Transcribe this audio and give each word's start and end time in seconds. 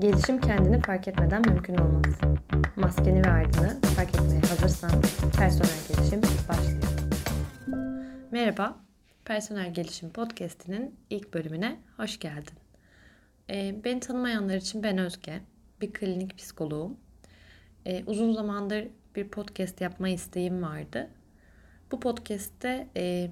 Gelişim 0.00 0.40
kendini 0.40 0.80
fark 0.80 1.08
etmeden 1.08 1.42
mümkün 1.48 1.74
olmaz. 1.74 2.14
Maskeni 2.76 3.24
ve 3.24 3.30
ardını 3.30 3.80
fark 3.80 4.08
etmeye 4.08 4.40
hazırsan 4.40 4.90
personel 5.38 5.78
gelişim 5.88 6.22
başlıyor. 6.48 6.82
Merhaba, 8.30 8.76
Personel 9.24 9.74
Gelişim 9.74 10.10
Podcast'inin 10.10 10.94
ilk 11.10 11.34
bölümüne 11.34 11.80
hoş 11.96 12.18
geldin. 12.18 12.54
Ee, 13.50 13.74
beni 13.84 14.00
tanımayanlar 14.00 14.56
için 14.56 14.82
ben 14.82 14.98
Özge, 14.98 15.40
bir 15.80 15.92
klinik 15.92 16.38
psikoloğum. 16.38 16.96
Ee, 17.86 18.04
uzun 18.06 18.32
zamandır 18.32 18.88
bir 19.16 19.28
podcast 19.28 19.80
yapma 19.80 20.08
isteğim 20.08 20.62
vardı. 20.62 21.10
Bu 21.92 22.00
podcast'te 22.00 22.88
e, 22.96 23.30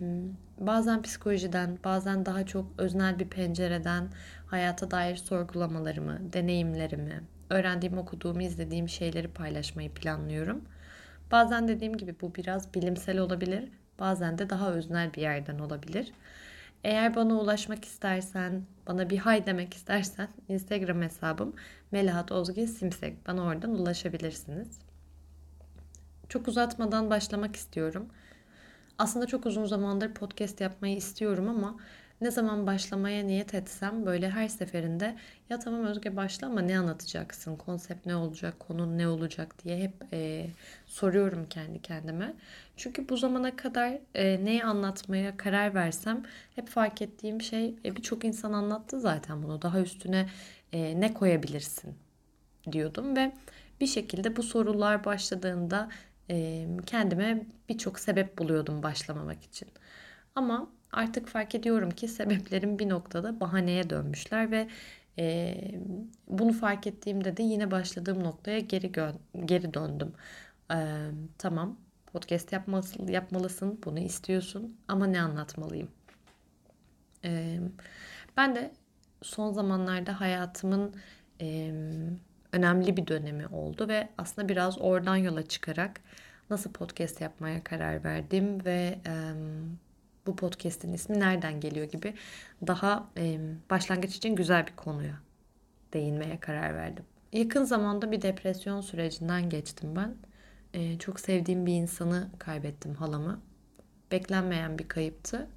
bazen 0.66 1.02
psikolojiden, 1.02 1.78
bazen 1.84 2.26
daha 2.26 2.46
çok 2.46 2.66
öznel 2.78 3.18
bir 3.18 3.28
pencereden 3.28 4.08
hayata 4.46 4.90
dair 4.90 5.16
sorgulamalarımı, 5.16 6.32
deneyimlerimi, 6.32 7.22
öğrendiğim, 7.50 7.98
okuduğum, 7.98 8.40
izlediğim 8.40 8.88
şeyleri 8.88 9.28
paylaşmayı 9.28 9.94
planlıyorum. 9.94 10.64
Bazen 11.30 11.68
dediğim 11.68 11.96
gibi 11.96 12.14
bu 12.20 12.34
biraz 12.34 12.74
bilimsel 12.74 13.18
olabilir, 13.18 13.68
bazen 13.98 14.38
de 14.38 14.50
daha 14.50 14.72
öznel 14.72 15.14
bir 15.14 15.22
yerden 15.22 15.58
olabilir. 15.58 16.12
Eğer 16.84 17.14
bana 17.14 17.34
ulaşmak 17.34 17.84
istersen, 17.84 18.62
bana 18.86 19.10
bir 19.10 19.18
hay 19.18 19.46
demek 19.46 19.74
istersen 19.74 20.28
Instagram 20.48 21.02
hesabım 21.02 21.54
Melahat 21.90 22.32
Ozge 22.32 22.66
Simsek. 22.66 23.26
Bana 23.26 23.42
oradan 23.42 23.70
ulaşabilirsiniz. 23.70 24.78
Çok 26.28 26.48
uzatmadan 26.48 27.10
başlamak 27.10 27.56
istiyorum. 27.56 28.08
Aslında 28.98 29.26
çok 29.26 29.46
uzun 29.46 29.64
zamandır 29.64 30.14
podcast 30.14 30.60
yapmayı 30.60 30.96
istiyorum 30.96 31.48
ama 31.48 31.76
ne 32.20 32.30
zaman 32.30 32.66
başlamaya 32.66 33.24
niyet 33.24 33.54
etsem 33.54 34.06
böyle 34.06 34.30
her 34.30 34.48
seferinde 34.48 35.16
ya 35.50 35.58
tamam 35.58 35.84
Özge 35.84 36.16
başla 36.16 36.46
ama 36.46 36.60
ne 36.60 36.78
anlatacaksın, 36.78 37.56
konsept 37.56 38.06
ne 38.06 38.16
olacak, 38.16 38.60
konun 38.60 38.98
ne 38.98 39.08
olacak? 39.08 39.64
diye 39.64 39.78
hep 39.78 39.94
e, 40.12 40.46
soruyorum 40.86 41.46
kendi 41.50 41.82
kendime. 41.82 42.34
Çünkü 42.76 43.08
bu 43.08 43.16
zamana 43.16 43.56
kadar 43.56 43.98
e, 44.14 44.44
neyi 44.44 44.64
anlatmaya 44.64 45.36
karar 45.36 45.74
versem 45.74 46.22
hep 46.56 46.68
fark 46.68 47.02
ettiğim 47.02 47.42
şey 47.42 47.74
e, 47.84 47.96
birçok 47.96 48.24
insan 48.24 48.52
anlattı 48.52 49.00
zaten 49.00 49.42
bunu. 49.42 49.62
Daha 49.62 49.80
üstüne 49.80 50.28
e, 50.72 51.00
ne 51.00 51.14
koyabilirsin 51.14 51.94
diyordum 52.72 53.16
ve 53.16 53.32
bir 53.80 53.86
şekilde 53.86 54.36
bu 54.36 54.42
sorular 54.42 55.04
başladığında 55.04 55.88
kendime 56.86 57.46
birçok 57.68 57.98
sebep 57.98 58.38
buluyordum 58.38 58.82
başlamamak 58.82 59.44
için. 59.44 59.68
Ama 60.34 60.70
artık 60.92 61.28
fark 61.28 61.54
ediyorum 61.54 61.90
ki 61.90 62.08
sebeplerim 62.08 62.78
bir 62.78 62.88
noktada 62.88 63.40
bahaneye 63.40 63.90
dönmüşler 63.90 64.50
ve 64.50 64.68
bunu 66.28 66.52
fark 66.52 66.86
ettiğimde 66.86 67.36
de 67.36 67.42
yine 67.42 67.70
başladığım 67.70 68.24
noktaya 68.24 68.58
geri 68.58 68.92
geri 69.44 69.74
döndüm. 69.74 70.12
tamam 71.38 71.76
podcast 72.12 72.52
yapmalısın, 72.52 73.06
yapmalısın 73.06 73.80
bunu 73.84 73.98
istiyorsun 73.98 74.76
ama 74.88 75.06
ne 75.06 75.20
anlatmalıyım? 75.20 75.88
ben 78.36 78.54
de 78.54 78.72
son 79.22 79.52
zamanlarda 79.52 80.20
hayatımın 80.20 80.94
önemli 82.58 82.96
bir 82.96 83.06
dönemi 83.06 83.46
oldu 83.46 83.88
ve 83.88 84.08
aslında 84.18 84.48
biraz 84.48 84.78
oradan 84.78 85.16
yola 85.16 85.46
çıkarak 85.48 86.00
nasıl 86.50 86.72
podcast 86.72 87.20
yapmaya 87.20 87.64
karar 87.64 88.04
verdim 88.04 88.64
ve 88.64 88.98
e, 89.06 89.12
bu 90.26 90.36
podcast'in 90.36 90.92
ismi 90.92 91.20
nereden 91.20 91.60
geliyor 91.60 91.86
gibi 91.88 92.14
daha 92.66 93.10
e, 93.16 93.38
başlangıç 93.70 94.16
için 94.16 94.36
güzel 94.36 94.66
bir 94.66 94.76
konuya 94.76 95.14
değinmeye 95.92 96.40
karar 96.40 96.74
verdim. 96.74 97.04
Yakın 97.32 97.64
zamanda 97.64 98.12
bir 98.12 98.22
depresyon 98.22 98.80
sürecinden 98.80 99.50
geçtim 99.50 99.96
ben. 99.96 100.14
E, 100.74 100.98
çok 100.98 101.20
sevdiğim 101.20 101.66
bir 101.66 101.74
insanı 101.74 102.28
kaybettim 102.38 102.94
halamı. 102.94 103.40
Beklenmeyen 104.12 104.78
bir 104.78 104.88
kayıptı. 104.88 105.48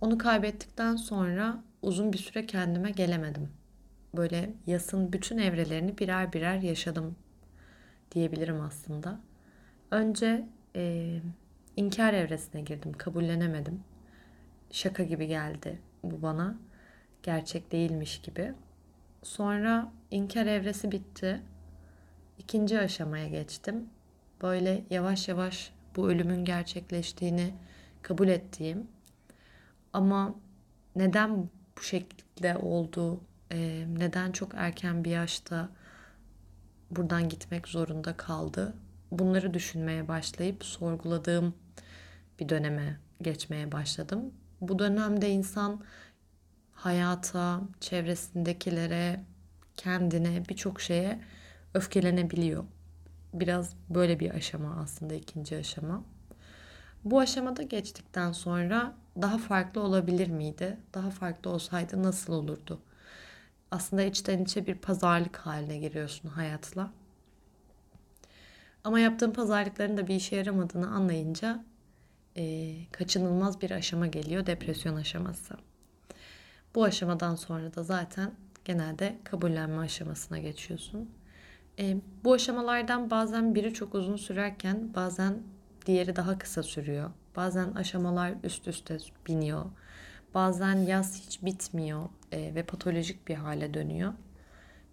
Onu 0.00 0.18
kaybettikten 0.18 0.96
sonra 0.96 1.62
uzun 1.82 2.12
bir 2.12 2.18
süre 2.18 2.46
kendime 2.46 2.90
gelemedim 2.90 3.48
böyle 4.18 4.50
yasın 4.66 5.12
bütün 5.12 5.38
evrelerini 5.38 5.98
birer 5.98 6.32
birer 6.32 6.58
yaşadım 6.58 7.16
diyebilirim 8.12 8.60
aslında. 8.60 9.20
Önce 9.90 10.46
e, 10.76 11.14
inkar 11.76 12.14
evresine 12.14 12.60
girdim, 12.60 12.92
kabullenemedim. 12.92 13.80
Şaka 14.70 15.02
gibi 15.02 15.26
geldi 15.26 15.80
bu 16.02 16.22
bana. 16.22 16.58
Gerçek 17.22 17.72
değilmiş 17.72 18.20
gibi. 18.22 18.52
Sonra 19.22 19.92
inkar 20.10 20.46
evresi 20.46 20.92
bitti. 20.92 21.40
İkinci 22.38 22.78
aşamaya 22.78 23.28
geçtim. 23.28 23.86
Böyle 24.42 24.84
yavaş 24.90 25.28
yavaş 25.28 25.72
bu 25.96 26.10
ölümün 26.10 26.44
gerçekleştiğini 26.44 27.54
kabul 28.02 28.28
ettiğim 28.28 28.86
ama 29.92 30.34
neden 30.96 31.48
bu 31.78 31.82
şekilde 31.82 32.56
oldu 32.56 33.20
e, 33.52 33.84
neden 33.98 34.32
çok 34.32 34.54
erken 34.54 35.04
bir 35.04 35.10
yaşta 35.10 35.68
buradan 36.90 37.28
gitmek 37.28 37.68
zorunda 37.68 38.16
kaldı? 38.16 38.74
Bunları 39.10 39.54
düşünmeye 39.54 40.08
başlayıp 40.08 40.64
sorguladığım 40.64 41.54
bir 42.40 42.48
döneme 42.48 43.00
geçmeye 43.22 43.72
başladım. 43.72 44.34
Bu 44.60 44.78
dönemde 44.78 45.30
insan 45.30 45.84
hayata, 46.72 47.60
çevresindekilere, 47.80 49.24
kendine, 49.76 50.48
birçok 50.48 50.80
şeye 50.80 51.20
öfkelenebiliyor. 51.74 52.64
Biraz 53.34 53.76
böyle 53.90 54.20
bir 54.20 54.30
aşama 54.30 54.80
aslında 54.82 55.14
ikinci 55.14 55.56
aşama. 55.56 56.04
Bu 57.04 57.20
aşamada 57.20 57.62
geçtikten 57.62 58.32
sonra 58.32 58.94
daha 59.22 59.38
farklı 59.38 59.80
olabilir 59.80 60.28
miydi? 60.28 60.76
Daha 60.94 61.10
farklı 61.10 61.50
olsaydı 61.50 62.02
nasıl 62.02 62.32
olurdu? 62.32 62.80
Aslında 63.70 64.02
içten 64.02 64.44
içe 64.44 64.66
bir 64.66 64.74
pazarlık 64.74 65.36
haline 65.36 65.78
giriyorsun 65.78 66.28
hayatla. 66.28 66.92
Ama 68.84 69.00
yaptığın 69.00 69.30
pazarlıkların 69.30 69.96
da 69.96 70.08
bir 70.08 70.14
işe 70.14 70.36
yaramadığını 70.36 70.90
anlayınca 70.90 71.64
e, 72.36 72.74
kaçınılmaz 72.92 73.60
bir 73.60 73.70
aşama 73.70 74.06
geliyor. 74.06 74.46
Depresyon 74.46 74.96
aşaması. 74.96 75.54
Bu 76.74 76.84
aşamadan 76.84 77.34
sonra 77.34 77.74
da 77.74 77.82
zaten 77.82 78.32
genelde 78.64 79.18
kabullenme 79.24 79.78
aşamasına 79.78 80.38
geçiyorsun. 80.38 81.10
E, 81.78 81.96
bu 82.24 82.32
aşamalardan 82.32 83.10
bazen 83.10 83.54
biri 83.54 83.74
çok 83.74 83.94
uzun 83.94 84.16
sürerken 84.16 84.94
bazen 84.94 85.42
diğeri 85.86 86.16
daha 86.16 86.38
kısa 86.38 86.62
sürüyor. 86.62 87.10
Bazen 87.36 87.72
aşamalar 87.72 88.34
üst 88.44 88.68
üste 88.68 88.98
biniyor. 89.26 89.64
Bazen 90.34 90.76
yaz 90.76 91.26
hiç 91.26 91.42
bitmiyor 91.42 92.08
e, 92.32 92.54
ve 92.54 92.62
patolojik 92.62 93.28
bir 93.28 93.34
hale 93.34 93.74
dönüyor. 93.74 94.12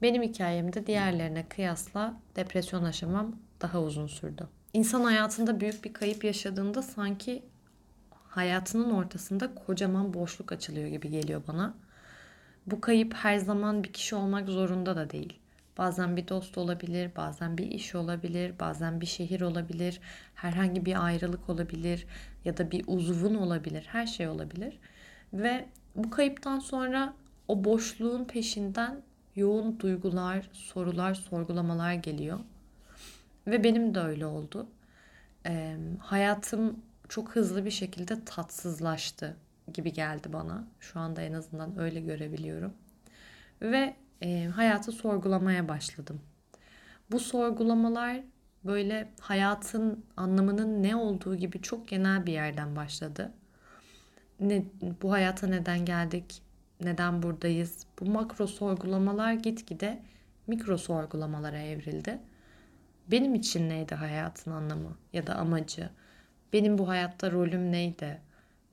Benim 0.01 0.21
hikayemde 0.21 0.87
diğerlerine 0.87 1.45
kıyasla 1.49 2.13
depresyon 2.35 2.83
aşamam 2.83 3.35
daha 3.61 3.81
uzun 3.81 4.07
sürdü. 4.07 4.47
İnsan 4.73 5.03
hayatında 5.03 5.59
büyük 5.59 5.83
bir 5.83 5.93
kayıp 5.93 6.23
yaşadığında 6.23 6.81
sanki 6.81 7.43
hayatının 8.09 8.91
ortasında 8.91 9.55
kocaman 9.55 10.13
boşluk 10.13 10.51
açılıyor 10.51 10.87
gibi 10.87 11.09
geliyor 11.09 11.41
bana. 11.47 11.73
Bu 12.65 12.81
kayıp 12.81 13.13
her 13.13 13.37
zaman 13.37 13.83
bir 13.83 13.93
kişi 13.93 14.15
olmak 14.15 14.49
zorunda 14.49 14.95
da 14.95 15.09
değil. 15.09 15.39
Bazen 15.77 16.17
bir 16.17 16.27
dost 16.27 16.57
olabilir, 16.57 17.11
bazen 17.15 17.57
bir 17.57 17.71
iş 17.71 17.95
olabilir, 17.95 18.59
bazen 18.59 19.01
bir 19.01 19.05
şehir 19.05 19.41
olabilir, 19.41 19.99
herhangi 20.35 20.85
bir 20.85 21.05
ayrılık 21.05 21.49
olabilir 21.49 22.05
ya 22.45 22.57
da 22.57 22.71
bir 22.71 22.83
uzuvun 22.87 23.35
olabilir, 23.35 23.85
her 23.91 24.07
şey 24.07 24.27
olabilir. 24.27 24.79
Ve 25.33 25.65
bu 25.95 26.09
kayıptan 26.09 26.59
sonra 26.59 27.13
o 27.47 27.63
boşluğun 27.63 28.25
peşinden 28.25 29.01
yoğun 29.35 29.79
duygular, 29.79 30.49
sorular, 30.53 31.13
sorgulamalar 31.13 31.93
geliyor. 31.93 32.39
Ve 33.47 33.63
benim 33.63 33.95
de 33.95 33.99
öyle 33.99 34.25
oldu. 34.25 34.67
Ee, 35.45 35.77
hayatım 35.99 36.79
çok 37.09 37.35
hızlı 37.35 37.65
bir 37.65 37.71
şekilde 37.71 38.25
tatsızlaştı 38.25 39.35
gibi 39.73 39.93
geldi 39.93 40.33
bana. 40.33 40.67
Şu 40.79 40.99
anda 40.99 41.21
en 41.21 41.33
azından 41.33 41.79
öyle 41.79 42.01
görebiliyorum. 42.01 42.73
Ve 43.61 43.95
e, 44.21 44.45
hayatı 44.45 44.91
sorgulamaya 44.91 45.67
başladım. 45.67 46.21
Bu 47.11 47.19
sorgulamalar 47.19 48.21
böyle 48.63 49.11
hayatın 49.19 50.05
anlamının 50.17 50.83
ne 50.83 50.95
olduğu 50.95 51.35
gibi 51.35 51.61
çok 51.61 51.87
genel 51.87 52.25
bir 52.25 52.33
yerden 52.33 52.75
başladı 52.75 53.31
ne, 54.39 54.65
bu 55.01 55.11
hayata 55.11 55.47
neden 55.47 55.85
geldik, 55.85 56.41
neden 56.81 57.23
buradayız? 57.23 57.85
Bu 57.99 58.05
makro 58.05 58.47
sorgulamalar 58.47 59.33
gitgide 59.33 60.01
mikro 60.47 60.77
sorgulamalara 60.77 61.59
evrildi. 61.59 62.19
Benim 63.11 63.35
için 63.35 63.69
neydi 63.69 63.95
hayatın 63.95 64.51
anlamı 64.51 64.97
ya 65.13 65.27
da 65.27 65.35
amacı? 65.35 65.89
Benim 66.53 66.77
bu 66.77 66.87
hayatta 66.87 67.31
rolüm 67.31 67.71
neydi? 67.71 68.21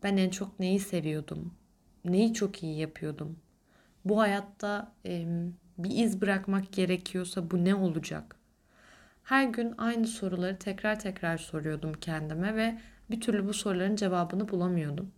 Ben 0.02 0.16
en 0.16 0.30
çok 0.30 0.60
neyi 0.60 0.80
seviyordum? 0.80 1.54
Neyi 2.04 2.34
çok 2.34 2.62
iyi 2.62 2.78
yapıyordum? 2.78 3.36
Bu 4.04 4.20
hayatta 4.20 4.92
e, 5.06 5.26
bir 5.78 6.04
iz 6.04 6.20
bırakmak 6.20 6.72
gerekiyorsa 6.72 7.50
bu 7.50 7.64
ne 7.64 7.74
olacak? 7.74 8.36
Her 9.24 9.44
gün 9.44 9.74
aynı 9.78 10.06
soruları 10.06 10.58
tekrar 10.58 11.00
tekrar 11.00 11.38
soruyordum 11.38 11.92
kendime 11.92 12.56
ve 12.56 12.78
bir 13.10 13.20
türlü 13.20 13.48
bu 13.48 13.54
soruların 13.54 13.96
cevabını 13.96 14.48
bulamıyordum. 14.48 15.12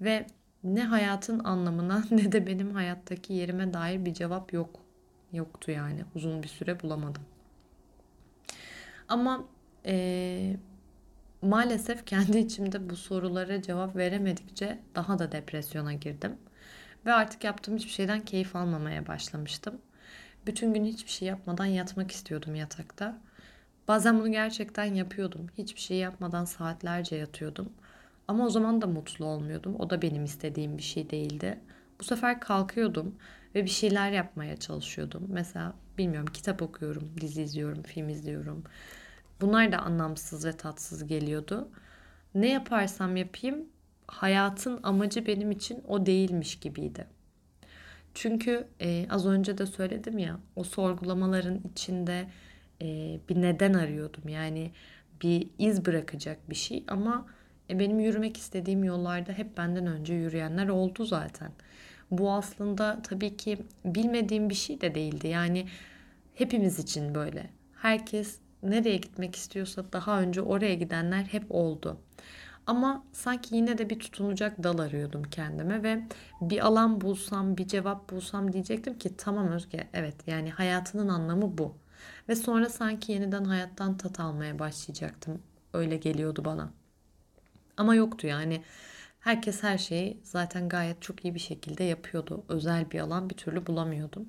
Ve 0.00 0.26
ne 0.64 0.84
hayatın 0.84 1.44
anlamına 1.44 2.04
ne 2.10 2.32
de 2.32 2.46
benim 2.46 2.74
hayattaki 2.74 3.32
yerime 3.32 3.72
dair 3.74 4.04
bir 4.04 4.14
cevap 4.14 4.52
yok. 4.52 4.80
Yoktu 5.32 5.70
yani. 5.70 6.04
Uzun 6.14 6.42
bir 6.42 6.48
süre 6.48 6.82
bulamadım. 6.82 7.22
Ama 9.08 9.44
e, 9.86 10.56
maalesef 11.42 12.06
kendi 12.06 12.38
içimde 12.38 12.90
bu 12.90 12.96
sorulara 12.96 13.62
cevap 13.62 13.96
veremedikçe 13.96 14.78
daha 14.94 15.18
da 15.18 15.32
depresyona 15.32 15.92
girdim. 15.92 16.36
Ve 17.06 17.12
artık 17.12 17.44
yaptığım 17.44 17.76
hiçbir 17.76 17.90
şeyden 17.90 18.20
keyif 18.20 18.56
almamaya 18.56 19.06
başlamıştım. 19.06 19.80
Bütün 20.46 20.74
gün 20.74 20.84
hiçbir 20.84 21.10
şey 21.10 21.28
yapmadan 21.28 21.66
yatmak 21.66 22.10
istiyordum 22.10 22.54
yatakta. 22.54 23.18
Bazen 23.88 24.20
bunu 24.20 24.32
gerçekten 24.32 24.94
yapıyordum. 24.94 25.46
Hiçbir 25.58 25.80
şey 25.80 25.96
yapmadan 25.96 26.44
saatlerce 26.44 27.16
yatıyordum. 27.16 27.72
Ama 28.28 28.46
o 28.46 28.50
zaman 28.50 28.82
da 28.82 28.86
mutlu 28.86 29.24
olmuyordum. 29.24 29.76
O 29.78 29.90
da 29.90 30.02
benim 30.02 30.24
istediğim 30.24 30.78
bir 30.78 30.82
şey 30.82 31.10
değildi. 31.10 31.58
Bu 32.00 32.04
sefer 32.04 32.40
kalkıyordum 32.40 33.14
ve 33.54 33.64
bir 33.64 33.70
şeyler 33.70 34.10
yapmaya 34.10 34.56
çalışıyordum. 34.56 35.24
Mesela 35.28 35.74
bilmiyorum 35.98 36.32
kitap 36.32 36.62
okuyorum, 36.62 37.10
dizi 37.20 37.42
izliyorum, 37.42 37.82
film 37.82 38.08
izliyorum. 38.08 38.64
Bunlar 39.40 39.72
da 39.72 39.78
anlamsız 39.78 40.46
ve 40.46 40.52
tatsız 40.52 41.06
geliyordu. 41.06 41.68
Ne 42.34 42.50
yaparsam 42.50 43.16
yapayım 43.16 43.64
hayatın 44.06 44.80
amacı 44.82 45.26
benim 45.26 45.50
için 45.50 45.82
o 45.88 46.06
değilmiş 46.06 46.60
gibiydi. 46.60 47.06
Çünkü 48.14 48.68
e, 48.80 49.06
az 49.10 49.26
önce 49.26 49.58
de 49.58 49.66
söyledim 49.66 50.18
ya 50.18 50.40
o 50.56 50.64
sorgulamaların 50.64 51.60
içinde 51.72 52.28
e, 52.82 53.18
bir 53.28 53.42
neden 53.42 53.74
arıyordum. 53.74 54.28
Yani 54.28 54.72
bir 55.22 55.48
iz 55.58 55.86
bırakacak 55.86 56.50
bir 56.50 56.54
şey 56.54 56.84
ama 56.88 57.26
e, 57.70 57.78
benim 57.78 58.00
yürümek 58.00 58.36
istediğim 58.36 58.84
yollarda 58.84 59.32
hep 59.32 59.56
benden 59.56 59.86
önce 59.86 60.14
yürüyenler 60.14 60.68
oldu 60.68 61.04
zaten. 61.04 61.52
Bu 62.10 62.32
aslında 62.32 63.02
tabii 63.02 63.36
ki 63.36 63.58
bilmediğim 63.84 64.50
bir 64.50 64.54
şey 64.54 64.80
de 64.80 64.94
değildi. 64.94 65.28
Yani 65.28 65.66
hepimiz 66.34 66.78
için 66.78 67.14
böyle. 67.14 67.50
Herkes 67.74 68.38
nereye 68.62 68.96
gitmek 68.96 69.36
istiyorsa 69.36 69.84
daha 69.92 70.20
önce 70.20 70.42
oraya 70.42 70.74
gidenler 70.74 71.22
hep 71.22 71.44
oldu. 71.50 71.98
Ama 72.66 73.04
sanki 73.12 73.56
yine 73.56 73.78
de 73.78 73.90
bir 73.90 73.98
tutunacak 73.98 74.62
dal 74.62 74.78
arıyordum 74.78 75.22
kendime 75.22 75.82
ve 75.82 76.02
bir 76.40 76.66
alan 76.66 77.00
bulsam, 77.00 77.56
bir 77.56 77.68
cevap 77.68 78.10
bulsam 78.10 78.52
diyecektim 78.52 78.98
ki 78.98 79.16
tamam 79.16 79.48
Özge 79.48 79.88
evet 79.92 80.14
yani 80.26 80.50
hayatının 80.50 81.08
anlamı 81.08 81.58
bu. 81.58 81.74
Ve 82.28 82.36
sonra 82.36 82.68
sanki 82.68 83.12
yeniden 83.12 83.44
hayattan 83.44 83.96
tat 83.96 84.20
almaya 84.20 84.58
başlayacaktım. 84.58 85.42
Öyle 85.72 85.96
geliyordu 85.96 86.44
bana. 86.44 86.70
Ama 87.78 87.94
yoktu 87.94 88.26
yani. 88.26 88.62
Herkes 89.20 89.62
her 89.62 89.78
şeyi 89.78 90.20
zaten 90.22 90.68
gayet 90.68 91.02
çok 91.02 91.24
iyi 91.24 91.34
bir 91.34 91.40
şekilde 91.40 91.84
yapıyordu. 91.84 92.44
Özel 92.48 92.90
bir 92.90 93.00
alan 93.00 93.30
bir 93.30 93.34
türlü 93.34 93.66
bulamıyordum. 93.66 94.26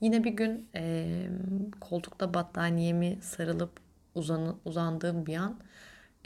Yine 0.00 0.24
bir 0.24 0.30
gün 0.30 0.68
e, 0.74 1.06
koltukta 1.80 2.34
battaniyemi 2.34 3.18
sarılıp 3.22 3.70
uzan, 4.14 4.56
uzandığım 4.64 5.26
bir 5.26 5.36
an 5.36 5.60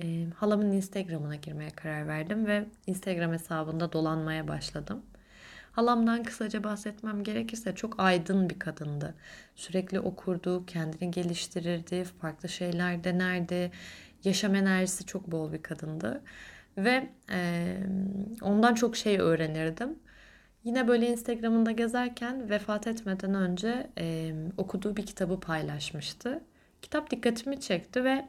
e, 0.03 0.26
halamın 0.37 0.73
Instagram'ına 0.73 1.37
girmeye 1.37 1.70
karar 1.70 2.08
verdim 2.08 2.47
ve 2.47 2.64
Instagram 2.87 3.32
hesabında 3.32 3.93
dolanmaya 3.93 4.49
başladım. 4.49 5.02
Halamdan 5.73 6.23
kısaca 6.23 6.64
bahsetmem 6.64 7.25
gerekirse 7.25 7.75
çok 7.75 8.00
aydın 8.00 8.50
bir 8.50 8.59
kadındı. 8.59 9.14
Sürekli 9.55 10.00
okurdu, 10.00 10.67
kendini 10.67 11.11
geliştirirdi, 11.11 12.05
farklı 12.05 12.49
şeyler 12.49 13.05
denerdi. 13.05 13.73
Yaşam 14.26 14.55
enerjisi 14.55 15.06
çok 15.06 15.31
bol 15.32 15.52
bir 15.52 15.62
kadındı. 15.62 16.23
Ve 16.78 17.11
e, 17.31 17.76
ondan 18.43 18.75
çok 18.75 18.96
şey 18.96 19.19
öğrenirdim. 19.19 19.99
Yine 20.64 20.88
böyle 20.88 21.08
Instagram'ında 21.08 21.70
gezerken 21.70 22.50
vefat 22.50 22.87
etmeden 22.87 23.34
önce 23.34 23.90
e, 23.99 24.34
okuduğu 24.56 24.96
bir 24.96 25.06
kitabı 25.06 25.40
paylaşmıştı. 25.40 26.44
Kitap 26.82 27.11
dikkatimi 27.11 27.61
çekti 27.61 28.05
ve 28.05 28.28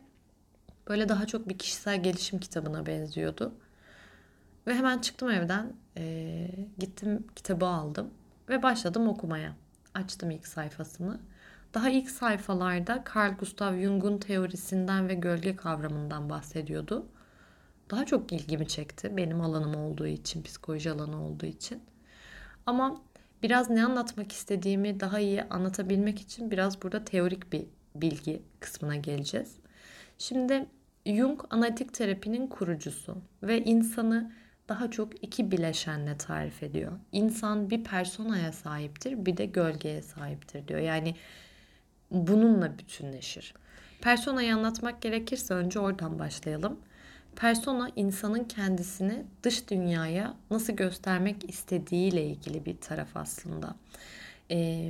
böyle 0.87 1.09
daha 1.09 1.25
çok 1.25 1.49
bir 1.49 1.57
kişisel 1.57 2.03
gelişim 2.03 2.39
kitabına 2.39 2.85
benziyordu. 2.85 3.53
Ve 4.67 4.75
hemen 4.75 4.99
çıktım 4.99 5.29
evden, 5.29 5.73
e, 5.97 6.47
gittim 6.79 7.27
kitabı 7.35 7.65
aldım 7.65 8.09
ve 8.49 8.63
başladım 8.63 9.07
okumaya. 9.07 9.55
Açtım 9.93 10.31
ilk 10.31 10.47
sayfasını. 10.47 11.19
Daha 11.77 11.89
ilk 11.89 12.09
sayfalarda 12.09 13.03
Carl 13.15 13.33
Gustav 13.33 13.77
Jung'un 13.77 14.17
teorisinden 14.17 15.09
ve 15.09 15.13
gölge 15.13 15.55
kavramından 15.55 16.29
bahsediyordu. 16.29 17.05
Daha 17.89 18.05
çok 18.05 18.31
ilgimi 18.31 18.67
çekti 18.67 19.17
benim 19.17 19.41
alanım 19.41 19.75
olduğu 19.75 20.07
için, 20.07 20.43
psikoloji 20.43 20.91
alanı 20.91 21.25
olduğu 21.25 21.45
için. 21.45 21.83
Ama 22.65 23.01
biraz 23.43 23.69
ne 23.69 23.85
anlatmak 23.85 24.31
istediğimi 24.31 24.99
daha 24.99 25.19
iyi 25.19 25.43
anlatabilmek 25.43 26.19
için 26.19 26.51
biraz 26.51 26.81
burada 26.81 27.05
teorik 27.05 27.53
bir 27.53 27.65
bilgi 27.95 28.41
kısmına 28.59 28.95
geleceğiz. 28.95 29.55
Şimdi 30.17 30.65
Jung 31.05 31.41
analitik 31.49 31.93
terapinin 31.93 32.47
kurucusu 32.47 33.17
ve 33.43 33.63
insanı 33.63 34.31
daha 34.69 34.91
çok 34.91 35.23
iki 35.23 35.51
bileşenle 35.51 36.17
tarif 36.17 36.63
ediyor. 36.63 36.91
İnsan 37.11 37.69
bir 37.69 37.83
personaya 37.83 38.51
sahiptir, 38.51 39.25
bir 39.25 39.37
de 39.37 39.45
gölgeye 39.45 40.01
sahiptir 40.01 40.67
diyor. 40.67 40.79
Yani 40.79 41.15
bununla 42.11 42.77
bütünleşir. 42.79 43.53
Personayı 44.01 44.55
anlatmak 44.55 45.01
gerekirse 45.01 45.53
önce 45.53 45.79
oradan 45.79 46.19
başlayalım. 46.19 46.79
Persona 47.35 47.89
insanın 47.95 48.43
kendisini 48.43 49.25
dış 49.43 49.69
dünyaya 49.69 50.33
nasıl 50.51 50.73
göstermek 50.73 51.49
istediğiyle 51.49 52.23
ilgili 52.23 52.65
bir 52.65 52.77
taraf 52.77 53.07
aslında. 53.15 53.75
E, 54.51 54.89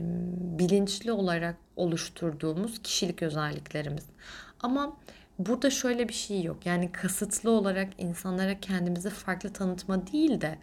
bilinçli 0.60 1.12
olarak 1.12 1.56
oluşturduğumuz 1.75 2.81
kişilik 2.81 3.24
özelliklerimiz. 3.24 4.06
Ama 4.60 4.98
burada 5.40 5.69
şöyle 5.69 6.10
bir 6.10 6.14
şey 6.14 6.44
yok. 6.44 6.66
Yani 6.66 6.92
kasıtlı 6.92 7.52
olarak 7.52 7.90
insanlara 7.98 8.60
kendimizi 8.60 9.10
farklı 9.10 9.54
tanıtma 9.54 10.08
değil 10.08 10.42
de 10.42 10.58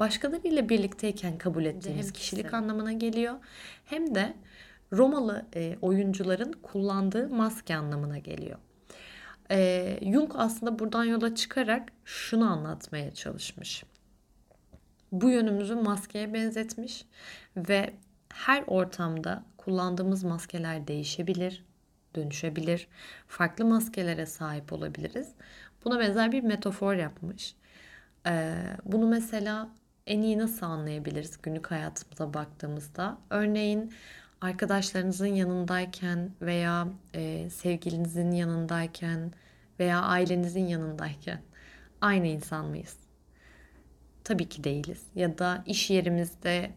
başkalarıyla 0.00 0.68
birlikteyken 0.68 1.38
kabul 1.38 1.64
ettiğimiz 1.64 2.12
kişilik 2.12 2.54
anlamına 2.54 2.92
geliyor. 2.92 3.34
Hem 3.84 4.14
de 4.14 4.34
Romalı 4.92 5.46
e, 5.56 5.78
oyuncuların 5.82 6.52
kullandığı 6.52 7.28
maske 7.28 7.76
anlamına 7.76 8.18
geliyor. 8.18 8.58
E, 9.50 9.98
Jung 10.02 10.32
aslında 10.36 10.78
buradan 10.78 11.04
yola 11.04 11.34
çıkarak 11.34 11.92
şunu 12.04 12.50
anlatmaya 12.52 13.14
çalışmış. 13.14 13.84
Bu 15.12 15.30
yönümüzü 15.30 15.74
maskeye 15.74 16.34
benzetmiş 16.34 17.04
ve 17.56 17.94
her 18.28 18.64
ortamda 18.66 19.44
kullandığımız 19.56 20.24
maskeler 20.24 20.86
değişebilir, 20.86 21.64
dönüşebilir. 22.14 22.88
Farklı 23.28 23.64
maskelere 23.64 24.26
sahip 24.26 24.72
olabiliriz. 24.72 25.28
Buna 25.84 26.00
benzer 26.00 26.32
bir 26.32 26.42
metafor 26.42 26.94
yapmış. 26.94 27.54
Ee, 28.26 28.54
bunu 28.84 29.06
mesela 29.06 29.68
en 30.06 30.22
iyi 30.22 30.38
nasıl 30.38 30.66
anlayabiliriz 30.66 31.42
günlük 31.42 31.70
hayatımıza 31.70 32.34
baktığımızda? 32.34 33.18
Örneğin 33.30 33.92
arkadaşlarınızın 34.42 35.26
yanındayken 35.26 36.30
veya 36.42 36.88
e, 37.14 37.50
sevgilinizin 37.50 38.30
yanındayken 38.30 39.32
veya 39.80 40.00
ailenizin 40.00 40.66
yanındayken 40.66 41.42
aynı 42.00 42.26
insan 42.26 42.66
mıyız? 42.66 42.96
Tabii 44.24 44.48
ki 44.48 44.64
değiliz. 44.64 45.02
Ya 45.14 45.38
da 45.38 45.62
iş 45.66 45.90
yerimizde 45.90 46.70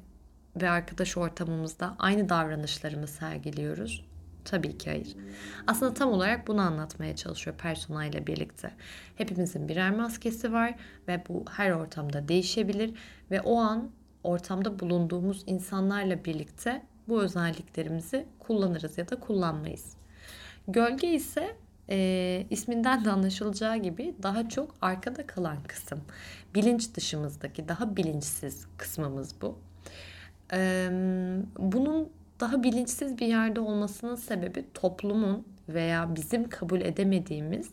ve 0.55 0.69
arkadaş 0.69 1.17
ortamımızda 1.17 1.95
aynı 1.99 2.29
davranışlarımı 2.29 3.07
sergiliyoruz. 3.07 4.05
Tabii 4.45 4.77
ki 4.77 4.89
hayır. 4.89 5.15
Aslında 5.67 5.93
tam 5.93 6.11
olarak 6.11 6.47
bunu 6.47 6.61
anlatmaya 6.61 7.15
çalışıyor 7.15 7.57
persona 7.57 8.05
ile 8.05 8.27
birlikte. 8.27 8.71
Hepimizin 9.15 9.69
birer 9.69 9.91
maskesi 9.91 10.53
var 10.53 10.75
ve 11.07 11.23
bu 11.29 11.45
her 11.51 11.71
ortamda 11.71 12.27
değişebilir 12.27 12.93
ve 13.31 13.41
o 13.41 13.57
an 13.57 13.91
ortamda 14.23 14.79
bulunduğumuz 14.79 15.43
insanlarla 15.47 16.25
birlikte 16.25 16.81
bu 17.07 17.21
özelliklerimizi 17.21 18.25
kullanırız 18.39 18.97
ya 18.97 19.09
da 19.09 19.19
kullanmayız. 19.19 19.93
Gölge 20.67 21.13
ise 21.13 21.55
e, 21.89 22.47
isminden 22.49 23.05
de 23.05 23.11
anlaşılacağı 23.11 23.77
gibi 23.77 24.15
daha 24.23 24.49
çok 24.49 24.75
arkada 24.81 25.27
kalan 25.27 25.63
kısım. 25.63 26.01
Bilinç 26.55 26.95
dışımızdaki 26.95 27.67
daha 27.67 27.95
bilinçsiz 27.95 28.67
kısmımız 28.77 29.41
bu. 29.41 29.59
E, 30.53 30.89
bunun 31.57 32.09
daha 32.39 32.63
bilinçsiz 32.63 33.17
bir 33.17 33.27
yerde 33.27 33.59
olmasının 33.59 34.15
sebebi 34.15 34.65
toplumun 34.73 35.47
veya 35.69 36.15
bizim 36.15 36.49
kabul 36.49 36.81
edemediğimiz 36.81 37.69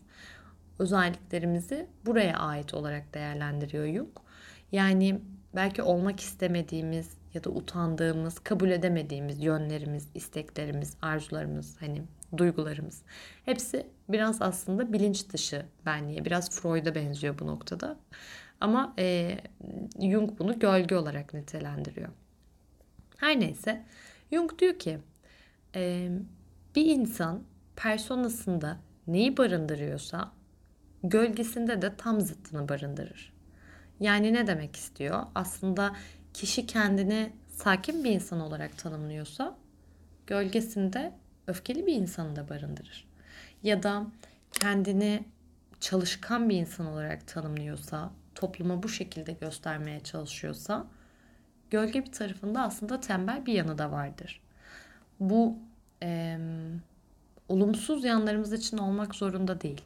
özelliklerimizi 0.78 1.86
buraya 2.06 2.38
ait 2.38 2.74
olarak 2.74 3.14
değerlendiriyor 3.14 3.94
Jung. 3.94 4.08
Yani 4.72 5.20
belki 5.54 5.82
olmak 5.82 6.20
istemediğimiz 6.20 7.08
ya 7.34 7.44
da 7.44 7.50
utandığımız, 7.50 8.38
kabul 8.38 8.70
edemediğimiz 8.70 9.44
yönlerimiz, 9.44 10.08
isteklerimiz, 10.14 10.96
arzularımız, 11.02 11.76
hani 11.80 12.02
duygularımız 12.36 13.02
hepsi 13.44 13.86
biraz 14.08 14.42
aslında 14.42 14.92
bilinç 14.92 15.28
dışı 15.28 15.66
benliğe, 15.86 16.24
biraz 16.24 16.50
Freud'a 16.50 16.94
benziyor 16.94 17.38
bu 17.38 17.46
noktada. 17.46 17.96
Ama 18.60 18.94
e, 18.98 19.38
Jung 20.00 20.38
bunu 20.38 20.58
gölge 20.58 20.96
olarak 20.96 21.34
nitelendiriyor. 21.34 22.08
Her 23.16 23.40
neyse 23.40 23.84
Jung 24.32 24.58
diyor 24.58 24.78
ki 24.78 24.98
e, 25.74 26.10
bir 26.76 26.86
insan 26.86 27.42
personasında 27.76 28.78
neyi 29.06 29.36
barındırıyorsa 29.36 30.32
gölgesinde 31.02 31.82
de 31.82 31.96
tam 31.96 32.20
zıttını 32.20 32.68
barındırır. 32.68 33.32
Yani 34.00 34.32
ne 34.32 34.46
demek 34.46 34.76
istiyor? 34.76 35.22
Aslında 35.34 35.96
kişi 36.34 36.66
kendini 36.66 37.32
sakin 37.48 38.04
bir 38.04 38.10
insan 38.10 38.40
olarak 38.40 38.78
tanımlıyorsa 38.78 39.56
gölgesinde 40.26 41.12
öfkeli 41.46 41.86
bir 41.86 41.94
insanı 41.94 42.36
da 42.36 42.48
barındırır. 42.48 43.08
Ya 43.62 43.82
da 43.82 44.06
kendini 44.52 45.24
çalışkan 45.80 46.48
bir 46.48 46.56
insan 46.56 46.86
olarak 46.86 47.26
tanımlıyorsa, 47.26 48.10
topluma 48.34 48.82
bu 48.82 48.88
şekilde 48.88 49.32
göstermeye 49.32 50.00
çalışıyorsa 50.00 50.86
gölge 51.70 52.04
bir 52.04 52.12
tarafında 52.12 52.62
aslında 52.62 53.00
tembel 53.00 53.46
bir 53.46 53.52
yanı 53.52 53.78
da 53.78 53.92
vardır. 53.92 54.40
Bu 55.20 55.58
e, 56.02 56.38
olumsuz 57.48 58.04
yanlarımız 58.04 58.52
için 58.52 58.78
olmak 58.78 59.14
zorunda 59.14 59.60
değil. 59.60 59.80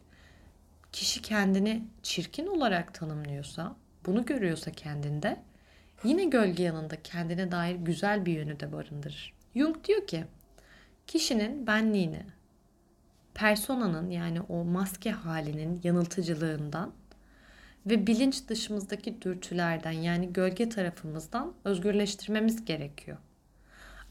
Kişi 0.93 1.23
kendini 1.23 1.85
çirkin 2.03 2.47
olarak 2.47 2.95
tanımlıyorsa, 2.95 3.77
bunu 4.07 4.25
görüyorsa 4.27 4.71
kendinde 4.71 5.43
yine 6.05 6.25
gölge 6.25 6.63
yanında 6.63 7.03
kendine 7.03 7.53
dair 7.53 7.75
güzel 7.75 8.27
bir 8.27 8.33
yönü 8.33 8.61
de 8.61 8.73
barındırır. 8.73 9.33
Jung 9.57 9.85
diyor 9.85 10.07
ki 10.07 10.25
kişinin 11.07 11.67
benliğini, 11.67 12.23
personanın 13.35 14.11
yani 14.11 14.41
o 14.41 14.65
maske 14.65 15.11
halinin 15.11 15.81
yanıltıcılığından 15.85 16.93
ve 17.87 18.07
bilinç 18.07 18.49
dışımızdaki 18.49 19.23
dürtülerden 19.23 19.91
yani 19.91 20.33
gölge 20.33 20.69
tarafımızdan 20.69 21.53
özgürleştirmemiz 21.65 22.65
gerekiyor. 22.65 23.17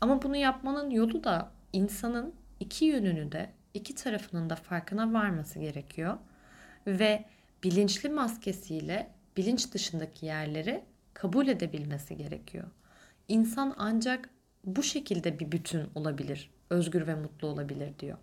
Ama 0.01 0.21
bunu 0.21 0.35
yapmanın 0.35 0.89
yolu 0.89 1.23
da 1.23 1.51
insanın 1.73 2.33
iki 2.59 2.85
yönünü 2.85 3.31
de 3.31 3.49
iki 3.73 3.95
tarafının 3.95 4.49
da 4.49 4.55
farkına 4.55 5.13
varması 5.13 5.59
gerekiyor 5.59 6.17
ve 6.87 7.25
bilinçli 7.63 8.09
maskesiyle 8.09 9.09
bilinç 9.37 9.73
dışındaki 9.73 10.25
yerleri 10.25 10.83
kabul 11.15 11.47
edebilmesi 11.47 12.17
gerekiyor. 12.17 12.67
İnsan 13.27 13.73
ancak 13.77 14.29
bu 14.63 14.83
şekilde 14.83 15.39
bir 15.39 15.51
bütün 15.51 15.89
olabilir, 15.95 16.49
özgür 16.69 17.07
ve 17.07 17.15
mutlu 17.15 17.47
olabilir 17.47 17.99
diyor. 17.99 18.17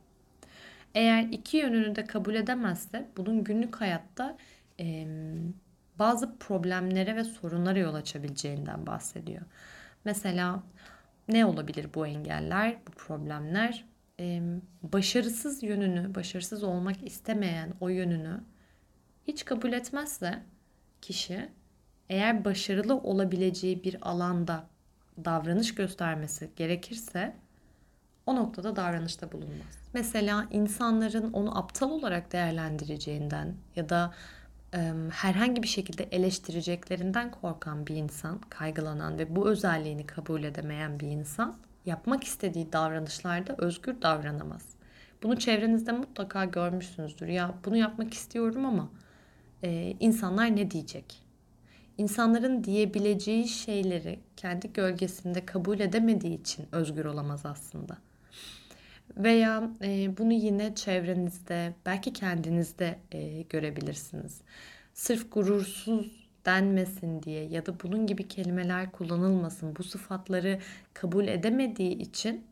Eğer 0.94 1.22
iki 1.22 1.56
yönünü 1.56 1.96
de 1.96 2.04
kabul 2.04 2.34
edemezse 2.34 3.08
bunun 3.16 3.44
günlük 3.44 3.76
hayatta 3.76 4.36
e, 4.80 5.06
bazı 5.98 6.38
problemlere 6.38 7.16
ve 7.16 7.24
sorunlara 7.24 7.78
yol 7.78 7.94
açabileceğinden 7.94 8.86
bahsediyor. 8.86 9.42
Mesela 10.04 10.62
ne 11.28 11.46
olabilir 11.46 11.86
bu 11.94 12.06
engeller, 12.06 12.76
bu 12.88 12.90
problemler? 12.90 13.84
E, 14.20 14.42
başarısız 14.82 15.62
yönünü, 15.62 16.14
başarısız 16.14 16.62
olmak 16.62 17.06
istemeyen 17.06 17.74
o 17.80 17.88
yönünü 17.88 18.40
hiç 19.26 19.44
kabul 19.44 19.72
etmezse 19.72 20.42
kişi 21.02 21.48
eğer 22.12 22.44
başarılı 22.44 22.96
olabileceği 22.96 23.84
bir 23.84 23.96
alanda 24.02 24.66
davranış 25.24 25.74
göstermesi 25.74 26.50
gerekirse 26.56 27.34
o 28.26 28.36
noktada 28.36 28.76
davranışta 28.76 29.32
bulunmaz. 29.32 29.78
Mesela 29.94 30.46
insanların 30.50 31.32
onu 31.32 31.58
aptal 31.58 31.90
olarak 31.90 32.32
değerlendireceğinden 32.32 33.54
ya 33.76 33.88
da 33.88 34.14
e, 34.74 34.92
herhangi 35.12 35.62
bir 35.62 35.68
şekilde 35.68 36.04
eleştireceklerinden 36.04 37.30
korkan 37.30 37.86
bir 37.86 37.96
insan, 37.96 38.38
kaygılanan 38.38 39.18
ve 39.18 39.36
bu 39.36 39.50
özelliğini 39.50 40.06
kabul 40.06 40.42
edemeyen 40.42 41.00
bir 41.00 41.06
insan 41.08 41.56
yapmak 41.86 42.24
istediği 42.24 42.72
davranışlarda 42.72 43.54
özgür 43.58 44.02
davranamaz. 44.02 44.62
Bunu 45.22 45.38
çevrenizde 45.38 45.92
mutlaka 45.92 46.44
görmüşsünüzdür. 46.44 47.26
Ya 47.26 47.54
bunu 47.64 47.76
yapmak 47.76 48.14
istiyorum 48.14 48.66
ama 48.66 48.88
e, 49.62 49.96
insanlar 50.00 50.56
ne 50.56 50.70
diyecek? 50.70 51.21
İnsanların 51.98 52.64
diyebileceği 52.64 53.48
şeyleri 53.48 54.18
kendi 54.36 54.72
gölgesinde 54.72 55.46
kabul 55.46 55.80
edemediği 55.80 56.40
için 56.40 56.66
özgür 56.72 57.04
olamaz 57.04 57.46
aslında. 57.46 57.98
Veya 59.16 59.70
e, 59.82 60.18
bunu 60.18 60.32
yine 60.32 60.74
çevrenizde, 60.74 61.74
belki 61.86 62.12
kendinizde 62.12 62.98
e, 63.12 63.42
görebilirsiniz. 63.42 64.40
Sırf 64.94 65.32
gurursuz 65.32 66.28
denmesin 66.46 67.22
diye 67.22 67.44
ya 67.44 67.66
da 67.66 67.80
bunun 67.82 68.06
gibi 68.06 68.28
kelimeler 68.28 68.92
kullanılmasın, 68.92 69.76
bu 69.76 69.84
sıfatları 69.84 70.58
kabul 70.94 71.28
edemediği 71.28 71.98
için 71.98 72.44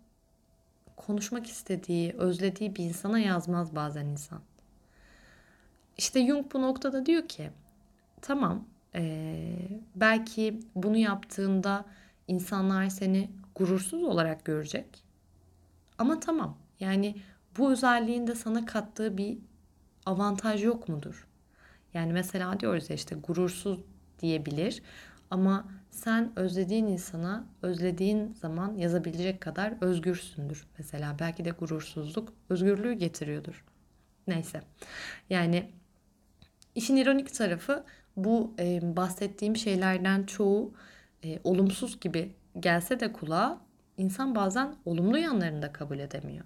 konuşmak 0.97 1.47
istediği, 1.47 2.13
özlediği 2.13 2.77
bir 2.77 2.85
insana 2.85 3.19
yazmaz 3.19 3.77
bazen 3.77 4.07
insan. 4.07 4.41
İşte 5.99 6.27
Jung 6.27 6.53
bu 6.53 6.63
noktada 6.63 7.07
diyor 7.07 7.29
ki 7.29 7.51
tamam 8.23 8.65
ee, 8.95 9.81
belki 9.95 10.61
bunu 10.75 10.97
yaptığında 10.97 11.85
insanlar 12.29 12.89
seni 12.89 13.31
gurursuz 13.55 14.03
olarak 14.03 14.45
görecek. 14.45 15.05
Ama 15.99 16.21
tamam 16.21 16.59
yani 16.81 17.17
bu 17.59 17.73
özelliğin 17.73 18.27
de 18.27 18.35
sana 18.35 18.67
kattığı 18.67 19.19
bir 19.19 19.39
avantaj 20.07 20.65
yok 20.65 20.89
mudur? 20.89 21.27
Yani 21.95 22.13
mesela 22.13 22.61
diyoruz 22.61 22.91
ya 22.91 22.97
işte 22.97 23.17
gurursuz 23.17 23.81
diyebilir 24.19 24.83
ama 25.31 25.69
sen 25.91 26.33
özlediğin 26.37 26.87
insana 26.87 27.45
özlediğin 27.63 28.35
zaman 28.35 28.75
yazabilecek 28.75 29.41
kadar 29.41 29.75
özgürsündür. 29.81 30.67
Mesela 30.79 31.17
belki 31.19 31.45
de 31.45 31.51
gurursuzluk 31.51 32.33
özgürlüğü 32.49 32.93
getiriyordur. 32.93 33.65
Neyse. 34.27 34.63
Yani 35.31 35.71
işin 36.75 36.97
ironik 36.97 37.35
tarafı 37.35 37.85
bu 38.17 38.55
e, 38.59 38.97
bahsettiğim 38.97 39.57
şeylerden 39.57 40.25
çoğu 40.25 40.73
e, 41.25 41.39
olumsuz 41.45 42.01
gibi 42.01 42.33
gelse 42.61 43.01
de 43.01 43.13
kulağa 43.13 43.61
insan 43.97 44.35
bazen 44.35 44.75
olumlu 44.85 45.19
yanlarını 45.19 45.63
da 45.63 45.73
kabul 45.73 45.99
edemiyor. 45.99 46.45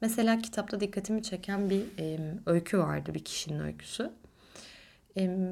Mesela 0.00 0.38
kitapta 0.38 0.80
dikkatimi 0.80 1.22
çeken 1.22 1.70
bir 1.70 1.84
e, 1.98 2.34
öykü 2.46 2.78
vardı, 2.78 3.14
bir 3.14 3.24
kişinin 3.24 3.60
öyküsü. 3.60 4.10
E, 5.16 5.48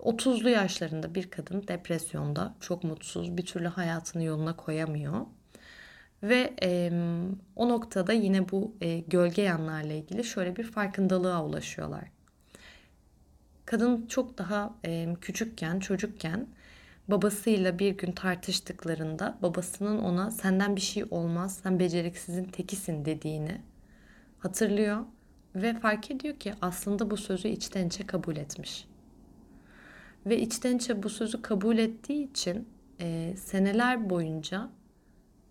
30'lu 0.00 0.48
yaşlarında 0.48 1.14
bir 1.14 1.30
kadın 1.30 1.68
depresyonda, 1.68 2.54
çok 2.60 2.84
mutsuz, 2.84 3.36
bir 3.36 3.46
türlü 3.46 3.68
hayatını 3.68 4.24
yoluna 4.24 4.56
koyamıyor. 4.56 5.26
Ve 6.22 6.54
e, 6.62 6.92
o 7.56 7.68
noktada 7.68 8.12
yine 8.12 8.48
bu 8.48 8.76
e, 8.80 8.98
gölge 8.98 9.42
yanlarla 9.42 9.92
ilgili 9.92 10.24
şöyle 10.24 10.56
bir 10.56 10.64
farkındalığa 10.64 11.44
ulaşıyorlar. 11.44 12.04
Kadın 13.64 14.06
çok 14.06 14.38
daha 14.38 14.74
e, 14.84 15.16
küçükken, 15.20 15.80
çocukken 15.80 16.46
babasıyla 17.08 17.78
bir 17.78 17.98
gün 17.98 18.12
tartıştıklarında 18.12 19.38
babasının 19.42 19.98
ona 19.98 20.30
senden 20.30 20.76
bir 20.76 20.80
şey 20.80 21.04
olmaz, 21.10 21.60
sen 21.62 21.78
beceriksizin 21.78 22.44
tekisin 22.44 23.04
dediğini 23.04 23.60
hatırlıyor 24.38 25.04
ve 25.54 25.80
fark 25.80 26.10
ediyor 26.10 26.36
ki 26.36 26.54
aslında 26.60 27.10
bu 27.10 27.16
sözü 27.16 27.48
içten 27.48 27.86
içe 27.86 28.06
kabul 28.06 28.36
etmiş. 28.36 28.86
Ve 30.26 30.38
içten 30.40 30.76
içe 30.76 31.02
bu 31.02 31.10
sözü 31.10 31.42
kabul 31.42 31.78
ettiği 31.78 32.30
için 32.30 32.68
e, 33.00 33.34
seneler 33.36 34.10
boyunca 34.10 34.68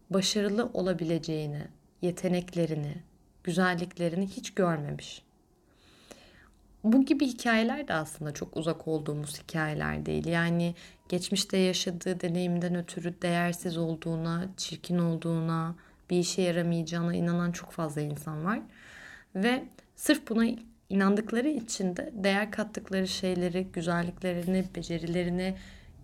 başarılı 0.10 0.70
olabileceğini, 0.74 1.68
yeteneklerini, 2.02 3.04
güzelliklerini 3.44 4.28
hiç 4.28 4.54
görmemiş. 4.54 5.24
Bu 6.84 7.06
gibi 7.06 7.28
hikayeler 7.28 7.88
de 7.88 7.94
aslında 7.94 8.34
çok 8.34 8.58
uzak 8.58 8.88
olduğumuz 8.88 9.44
hikayeler 9.44 10.06
değil. 10.06 10.26
Yani 10.26 10.76
geçmişte 11.10 11.58
yaşadığı 11.58 12.22
deneyimden 12.22 12.76
ötürü 12.76 13.22
değersiz 13.22 13.78
olduğuna, 13.78 14.46
çirkin 14.58 14.98
olduğuna, 15.00 15.76
bir 16.10 16.20
işe 16.20 16.42
yaramayacağına 16.42 17.16
inanan 17.16 17.52
çok 17.52 17.72
fazla 17.72 18.02
insan 18.02 18.46
var. 18.46 18.60
Ve 19.36 19.64
sırf 19.96 20.30
buna 20.30 20.46
inandıkları 20.90 21.48
için 21.48 21.96
de 21.96 22.12
değer 22.14 22.52
kattıkları 22.52 23.08
şeyleri, 23.08 23.64
güzelliklerini, 23.64 24.66
becerilerini 24.76 25.56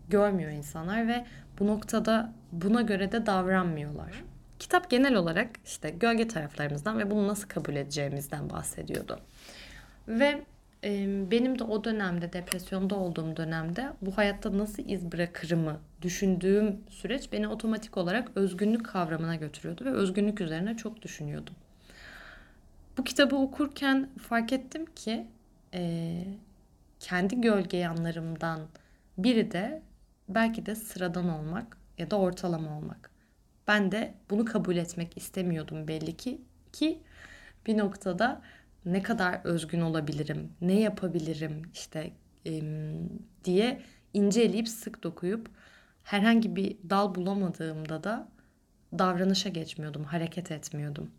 görmüyor 0.10 0.52
insanlar 0.52 1.08
ve 1.08 1.26
bu 1.60 1.68
noktada 1.68 2.34
buna 2.52 2.82
göre 2.82 3.12
de 3.12 3.26
davranmıyorlar. 3.26 4.24
Kitap 4.60 4.90
genel 4.90 5.16
olarak 5.16 5.50
işte 5.66 5.90
gölge 5.90 6.28
taraflarımızdan 6.28 7.00
ve 7.00 7.12
bunu 7.12 7.28
nasıl 7.28 7.48
kabul 7.48 7.76
edeceğimizden 7.76 8.50
bahsediyordu. 8.50 9.20
Ve 10.08 10.42
benim 11.32 11.60
de 11.60 11.64
o 11.64 11.84
dönemde 11.84 12.34
depresyonda 12.34 12.96
olduğum 12.96 13.38
dönemde 13.38 13.94
bu 14.02 14.18
hayatta 14.18 14.58
nasıl 14.58 14.84
iz 14.86 15.12
bırakırımı 15.12 15.80
düşündüğüm 16.02 16.82
süreç 16.90 17.32
beni 17.32 17.48
otomatik 17.48 17.98
olarak 17.98 18.32
özgünlük 18.36 18.86
kavramına 18.86 19.36
götürüyordu 19.36 19.86
ve 19.86 19.92
özgünlük 19.92 20.42
üzerine 20.42 20.78
çok 20.78 21.02
düşünüyordum. 21.02 21.56
Bu 22.98 23.04
kitabı 23.04 23.36
okurken 23.36 24.10
fark 24.22 24.54
ettim 24.54 24.86
ki 24.86 25.28
e, 25.74 26.24
kendi 27.00 27.42
gölge 27.42 27.78
yanlarımdan 27.78 28.60
biri 29.18 29.52
de 29.52 29.82
belki 30.30 30.66
de 30.66 30.76
sıradan 30.76 31.30
olmak 31.30 31.78
ya 31.98 32.12
da 32.12 32.20
ortalama 32.20 32.78
olmak. 32.78 33.12
Ben 33.68 33.92
de 33.92 34.14
bunu 34.30 34.46
kabul 34.46 34.76
etmek 34.76 35.18
istemiyordum 35.18 35.88
belli 35.88 36.18
ki 36.18 36.42
ki 36.74 37.00
bir 37.66 37.78
noktada 37.78 38.42
ne 38.88 39.04
kadar 39.04 39.42
özgün 39.44 39.82
olabilirim, 39.82 40.52
ne 40.62 40.80
yapabilirim 40.80 41.62
işte 41.74 42.12
e, 42.46 42.62
diye 43.44 43.82
inceleyip 44.14 44.68
sık 44.68 45.04
dokuyup 45.04 45.50
herhangi 46.04 46.56
bir 46.56 46.78
dal 46.90 47.16
bulamadığımda 47.16 48.04
da 48.04 48.28
davranışa 49.00 49.50
geçmiyordum, 49.50 50.04
hareket 50.04 50.52
etmiyordum. 50.52 51.12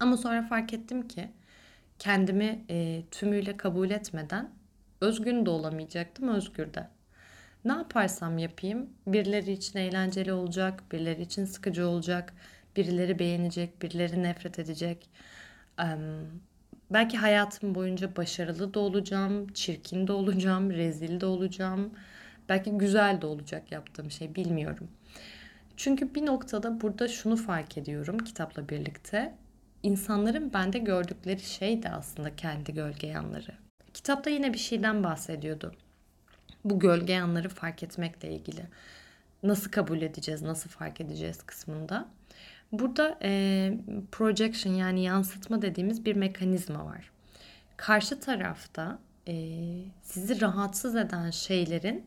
Ama 0.00 0.16
sonra 0.16 0.42
fark 0.42 0.72
ettim 0.72 1.08
ki 1.08 1.30
kendimi 1.98 2.64
e, 2.70 3.02
tümüyle 3.10 3.56
kabul 3.56 3.90
etmeden 3.90 4.50
özgün 5.00 5.46
de 5.46 5.50
olamayacaktım, 5.50 6.28
özgür 6.28 6.74
de. 6.74 6.88
Ne 7.64 7.72
yaparsam 7.72 8.38
yapayım 8.38 8.90
birileri 9.06 9.52
için 9.52 9.78
eğlenceli 9.78 10.32
olacak, 10.32 10.92
birileri 10.92 11.22
için 11.22 11.44
sıkıcı 11.44 11.88
olacak, 11.88 12.34
birileri 12.76 13.18
beğenecek, 13.18 13.82
birileri 13.82 14.22
nefret 14.22 14.58
edecek. 14.58 15.10
Belki 16.92 17.18
hayatım 17.18 17.74
boyunca 17.74 18.16
başarılı 18.16 18.74
da 18.74 18.80
olacağım, 18.80 19.52
çirkin 19.52 20.06
de 20.06 20.12
olacağım, 20.12 20.70
rezil 20.70 21.20
de 21.20 21.26
olacağım. 21.26 21.90
Belki 22.48 22.70
güzel 22.70 23.20
de 23.20 23.26
olacak 23.26 23.72
yaptığım 23.72 24.10
şey 24.10 24.34
bilmiyorum. 24.34 24.88
Çünkü 25.76 26.14
bir 26.14 26.26
noktada 26.26 26.80
burada 26.80 27.08
şunu 27.08 27.36
fark 27.36 27.78
ediyorum 27.78 28.18
kitapla 28.18 28.68
birlikte. 28.68 29.34
İnsanların 29.82 30.52
bende 30.52 30.78
gördükleri 30.78 31.40
şey 31.40 31.82
de 31.82 31.90
aslında 31.90 32.36
kendi 32.36 32.74
gölge 32.74 33.06
yanları. 33.06 33.52
Kitapta 33.94 34.30
yine 34.30 34.52
bir 34.52 34.58
şeyden 34.58 35.04
bahsediyordu. 35.04 35.72
Bu 36.64 36.78
gölge 36.78 37.12
yanları 37.12 37.48
fark 37.48 37.82
etmekle 37.82 38.32
ilgili. 38.32 38.62
Nasıl 39.42 39.70
kabul 39.70 40.02
edeceğiz, 40.02 40.42
nasıl 40.42 40.70
fark 40.70 41.00
edeceğiz 41.00 41.42
kısmında. 41.42 42.08
Burada 42.72 43.18
e, 43.22 43.72
projection 44.12 44.72
yani 44.72 45.02
yansıtma 45.04 45.62
dediğimiz 45.62 46.04
bir 46.04 46.16
mekanizma 46.16 46.86
var. 46.86 47.10
Karşı 47.76 48.20
tarafta 48.20 48.98
e, 49.28 49.34
sizi 50.02 50.40
rahatsız 50.40 50.96
eden 50.96 51.30
şeylerin 51.30 52.06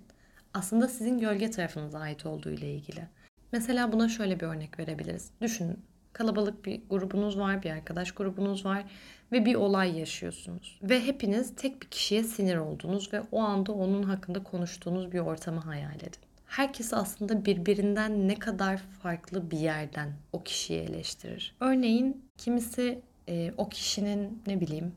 aslında 0.54 0.88
sizin 0.88 1.20
gölge 1.20 1.52
tarafınıza 1.52 2.00
ait 2.00 2.26
olduğu 2.26 2.52
ile 2.52 2.74
ilgili. 2.74 3.08
Mesela 3.52 3.92
buna 3.92 4.10
şöyle 4.10 4.40
bir 4.40 4.46
örnek 4.46 4.80
verebiliriz. 4.80 5.32
Düşünün 5.42 5.80
kalabalık 6.14 6.66
bir 6.66 6.82
grubunuz 6.90 7.40
var, 7.40 7.64
bir 7.64 7.72
arkadaş 7.72 8.12
grubunuz 8.12 8.66
var 8.66 8.86
ve 9.32 9.46
bir 9.46 9.56
olay 9.56 10.00
yaşıyorsunuz. 10.00 10.80
Ve 10.84 11.06
hepiniz 11.06 11.56
tek 11.56 11.82
bir 11.82 11.88
kişiye 11.88 12.24
sinir 12.24 12.58
oldunuz 12.58 13.14
ve 13.14 13.22
o 13.32 13.42
anda 13.42 13.72
onun 13.72 14.04
hakkında 14.04 14.44
konuştuğunuz 14.44 15.12
bir 15.12 15.20
ortamı 15.20 15.60
hayal 15.60 15.96
edin 15.96 16.25
herkes 16.48 16.94
aslında 16.94 17.46
birbirinden 17.46 18.28
ne 18.28 18.36
kadar 18.36 18.78
farklı 18.78 19.52
bir 19.52 19.60
yerden 19.60 20.14
o 20.34 20.44
kişiyi 20.44 20.80
eleştirir. 20.80 21.56
Örneğin 21.60 22.25
kimisi 22.38 23.02
e, 23.28 23.54
o 23.58 23.70
kişinin 23.70 24.42
ne 24.48 24.62
bileyim 24.62 24.94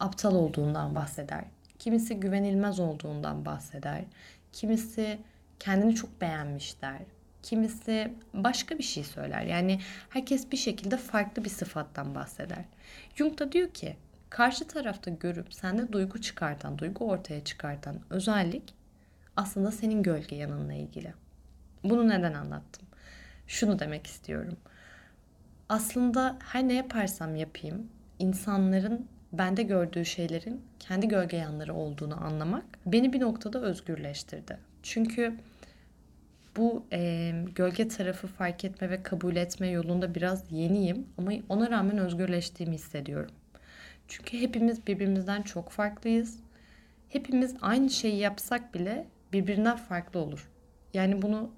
aptal 0.00 0.34
olduğundan 0.34 0.94
bahseder. 0.94 1.44
Kimisi 1.78 2.20
güvenilmez 2.20 2.80
olduğundan 2.80 3.44
bahseder. 3.44 4.04
Kimisi 4.52 5.18
kendini 5.60 5.94
çok 5.94 6.20
beğenmiş 6.20 6.82
der. 6.82 6.98
Kimisi 7.42 8.14
başka 8.34 8.78
bir 8.78 8.82
şey 8.82 9.04
söyler. 9.04 9.42
Yani 9.42 9.80
herkes 10.08 10.52
bir 10.52 10.56
şekilde 10.56 10.96
farklı 10.96 11.44
bir 11.44 11.50
sıfattan 11.50 12.14
bahseder. 12.14 12.64
Jung 13.14 13.38
da 13.38 13.52
diyor 13.52 13.70
ki 13.70 13.96
karşı 14.30 14.66
tarafta 14.66 15.10
görüp 15.10 15.54
sende 15.54 15.92
duygu 15.92 16.20
çıkartan, 16.20 16.78
duygu 16.78 17.04
ortaya 17.04 17.44
çıkartan 17.44 18.00
özellik 18.10 18.74
aslında 19.40 19.72
senin 19.72 20.02
gölge 20.02 20.36
yanınla 20.36 20.72
ilgili. 20.72 21.14
Bunu 21.84 22.08
neden 22.08 22.34
anlattım? 22.34 22.88
Şunu 23.46 23.78
demek 23.78 24.06
istiyorum. 24.06 24.56
Aslında 25.68 26.38
her 26.44 26.68
ne 26.68 26.74
yaparsam 26.74 27.36
yapayım 27.36 27.86
insanların 28.18 29.06
bende 29.32 29.62
gördüğü 29.62 30.04
şeylerin 30.04 30.60
kendi 30.78 31.08
gölge 31.08 31.36
yanları 31.36 31.74
olduğunu 31.74 32.24
anlamak 32.24 32.64
beni 32.86 33.12
bir 33.12 33.20
noktada 33.20 33.60
özgürleştirdi. 33.60 34.58
Çünkü 34.82 35.36
bu 36.56 36.86
e, 36.92 37.32
gölge 37.54 37.88
tarafı 37.88 38.26
fark 38.26 38.64
etme 38.64 38.90
ve 38.90 39.02
kabul 39.02 39.36
etme 39.36 39.68
yolunda 39.68 40.14
biraz 40.14 40.52
yeniyim 40.52 41.06
ama 41.18 41.32
ona 41.48 41.70
rağmen 41.70 41.98
özgürleştiğimi 41.98 42.74
hissediyorum. 42.74 43.34
Çünkü 44.08 44.40
hepimiz 44.40 44.86
birbirimizden 44.86 45.42
çok 45.42 45.70
farklıyız. 45.70 46.40
Hepimiz 47.08 47.54
aynı 47.62 47.90
şeyi 47.90 48.16
yapsak 48.16 48.74
bile 48.74 49.06
birbirinden 49.32 49.76
farklı 49.76 50.20
olur. 50.20 50.50
Yani 50.94 51.22
bunu 51.22 51.50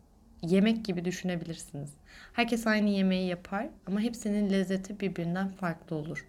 yemek 0.42 0.84
gibi 0.84 1.04
düşünebilirsiniz. 1.04 1.90
Herkes 2.32 2.66
aynı 2.66 2.88
yemeği 2.88 3.28
yapar 3.28 3.68
ama 3.86 4.00
hepsinin 4.00 4.50
lezzeti 4.50 5.00
birbirinden 5.00 5.48
farklı 5.48 5.96
olur. 5.96 6.26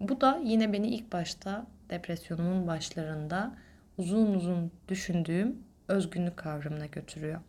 bu 0.00 0.20
da 0.20 0.40
yine 0.44 0.72
beni 0.72 0.88
ilk 0.88 1.12
başta 1.12 1.66
depresyonumun 1.90 2.66
başlarında 2.66 3.54
uzun 3.98 4.34
uzun 4.34 4.70
düşündüğüm 4.88 5.58
özgünlük 5.88 6.36
kavramına 6.36 6.86
götürüyor. 6.86 7.40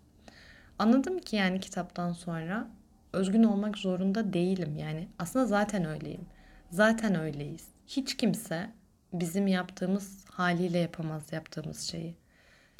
Anladım 0.79 1.19
ki 1.19 1.35
yani 1.35 1.59
kitaptan 1.59 2.11
sonra 2.13 2.67
özgün 3.13 3.43
olmak 3.43 3.77
zorunda 3.77 4.33
değilim. 4.33 4.75
Yani 4.77 5.07
aslında 5.19 5.45
zaten 5.45 5.85
öyleyim. 5.85 6.25
Zaten 6.71 7.15
öyleyiz. 7.15 7.67
Hiç 7.87 8.17
kimse 8.17 8.69
bizim 9.13 9.47
yaptığımız 9.47 10.25
haliyle 10.29 10.77
yapamaz 10.77 11.31
yaptığımız 11.33 11.79
şeyi. 11.81 12.15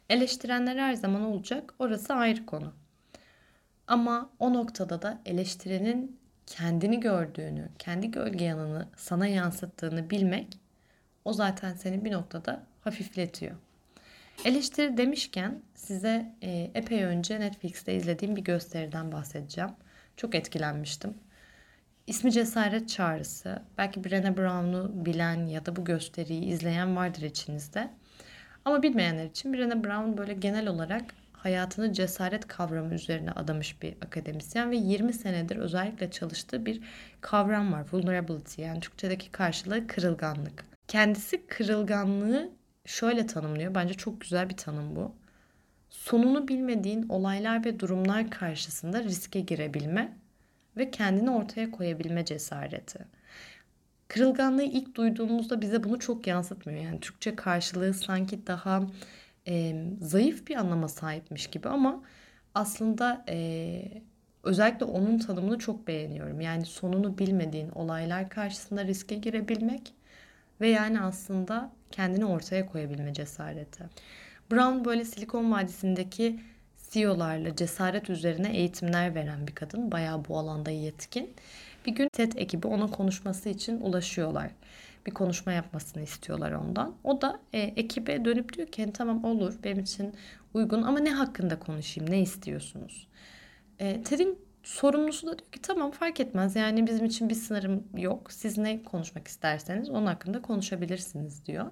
Eleştirenler 0.09 0.75
her 0.75 0.93
zaman 0.93 1.21
olacak. 1.21 1.73
Orası 1.79 2.13
ayrı 2.13 2.45
konu. 2.45 2.73
Ama 3.87 4.29
o 4.39 4.53
noktada 4.53 5.01
da 5.01 5.21
eleştirenin 5.25 6.19
kendini 6.45 6.99
gördüğünü, 6.99 7.69
kendi 7.79 8.11
gölge 8.11 8.45
yanını 8.45 8.87
sana 8.97 9.27
yansıttığını 9.27 10.09
bilmek 10.09 10.59
o 11.25 11.33
zaten 11.33 11.73
seni 11.73 12.05
bir 12.05 12.11
noktada 12.11 12.63
hafifletiyor. 12.81 13.55
Eleştiri 14.45 14.97
demişken 14.97 15.61
size 15.75 16.35
e, 16.41 16.71
epey 16.75 17.03
önce 17.03 17.39
Netflix'te 17.39 17.95
izlediğim 17.95 18.35
bir 18.35 18.41
gösteriden 18.41 19.11
bahsedeceğim. 19.11 19.71
Çok 20.17 20.35
etkilenmiştim. 20.35 21.13
İsmi 22.07 22.31
Cesaret 22.31 22.89
Çağrısı. 22.89 23.61
Belki 23.77 23.99
Brené 23.99 24.37
Brown'u 24.37 25.05
bilen 25.05 25.45
ya 25.45 25.65
da 25.65 25.75
bu 25.75 25.85
gösteriyi 25.85 26.43
izleyen 26.45 26.95
vardır 26.95 27.21
içinizde. 27.21 27.89
Ama 28.65 28.83
bilmeyenler 28.83 29.25
için 29.25 29.53
Brené 29.53 29.83
Brown 29.83 30.17
böyle 30.17 30.33
genel 30.33 30.67
olarak 30.67 31.03
hayatını 31.33 31.93
cesaret 31.93 32.47
kavramı 32.47 32.93
üzerine 32.93 33.31
adamış 33.31 33.81
bir 33.81 33.95
akademisyen 34.05 34.71
ve 34.71 34.75
20 34.75 35.13
senedir 35.13 35.55
özellikle 35.55 36.11
çalıştığı 36.11 36.65
bir 36.65 36.81
kavram 37.21 37.73
var. 37.73 37.85
Vulnerability 37.91 38.61
yani 38.61 38.79
Türkçedeki 38.79 39.31
karşılığı 39.31 39.87
kırılganlık. 39.87 40.65
Kendisi 40.87 41.47
kırılganlığı 41.47 42.49
şöyle 42.85 43.27
tanımlıyor. 43.27 43.75
Bence 43.75 43.93
çok 43.93 44.21
güzel 44.21 44.49
bir 44.49 44.57
tanım 44.57 44.95
bu. 44.95 45.15
Sonunu 45.89 46.47
bilmediğin 46.47 47.09
olaylar 47.09 47.65
ve 47.65 47.79
durumlar 47.79 48.29
karşısında 48.29 49.03
riske 49.03 49.39
girebilme 49.39 50.17
ve 50.77 50.91
kendini 50.91 51.29
ortaya 51.29 51.71
koyabilme 51.71 52.25
cesareti. 52.25 52.99
Kırılganlığı 54.13 54.63
ilk 54.63 54.95
duyduğumuzda 54.95 55.61
bize 55.61 55.83
bunu 55.83 55.99
çok 55.99 56.27
yansıtmıyor. 56.27 56.83
Yani 56.83 56.99
Türkçe 56.99 57.35
karşılığı 57.35 57.93
sanki 57.93 58.47
daha 58.47 58.83
e, 59.47 59.75
zayıf 60.01 60.47
bir 60.47 60.55
anlama 60.55 60.87
sahipmiş 60.87 61.47
gibi 61.47 61.69
ama 61.69 62.03
aslında 62.55 63.25
e, 63.29 63.81
özellikle 64.43 64.85
onun 64.85 65.19
tanımını 65.19 65.57
çok 65.57 65.87
beğeniyorum. 65.87 66.41
Yani 66.41 66.65
sonunu 66.65 67.17
bilmediğin 67.17 67.69
olaylar 67.69 68.29
karşısında 68.29 68.85
riske 68.85 69.15
girebilmek 69.15 69.93
ve 70.61 70.69
yani 70.69 71.01
aslında 71.01 71.71
kendini 71.91 72.25
ortaya 72.25 72.65
koyabilme 72.65 73.13
cesareti. 73.13 73.83
Brown 74.51 74.85
böyle 74.85 75.05
Silikon 75.05 75.51
Vadisi'ndeki 75.51 76.39
CEO'larla 76.89 77.55
cesaret 77.55 78.09
üzerine 78.09 78.57
eğitimler 78.57 79.15
veren 79.15 79.47
bir 79.47 79.55
kadın. 79.55 79.91
Bayağı 79.91 80.25
bu 80.27 80.37
alanda 80.37 80.71
yetkin. 80.71 81.33
Bir 81.85 81.91
gün 81.91 82.07
TED 82.13 82.31
ekibi 82.35 82.67
ona 82.67 82.87
konuşması 82.87 83.49
için 83.49 83.81
ulaşıyorlar. 83.81 84.51
Bir 85.05 85.11
konuşma 85.11 85.51
yapmasını 85.51 86.03
istiyorlar 86.03 86.51
ondan. 86.51 86.95
O 87.03 87.21
da 87.21 87.39
e, 87.53 87.59
ekibe 87.59 88.25
dönüp 88.25 88.53
diyor 88.53 88.67
ki 88.67 88.81
hani 88.83 88.93
tamam 88.93 89.23
olur 89.23 89.53
benim 89.63 89.79
için 89.79 90.15
uygun 90.53 90.81
ama 90.81 90.99
ne 90.99 91.11
hakkında 91.11 91.59
konuşayım 91.59 92.11
ne 92.11 92.21
istiyorsunuz? 92.21 93.07
E, 93.79 94.03
TED'in 94.03 94.39
sorumlusu 94.63 95.27
da 95.27 95.39
diyor 95.39 95.51
ki 95.51 95.61
tamam 95.61 95.91
fark 95.91 96.19
etmez 96.19 96.55
yani 96.55 96.87
bizim 96.87 97.05
için 97.05 97.29
bir 97.29 97.35
sınırım 97.35 97.83
yok. 97.97 98.31
Siz 98.31 98.57
ne 98.57 98.83
konuşmak 98.83 99.27
isterseniz 99.27 99.89
onun 99.89 100.05
hakkında 100.05 100.41
konuşabilirsiniz 100.41 101.45
diyor. 101.45 101.71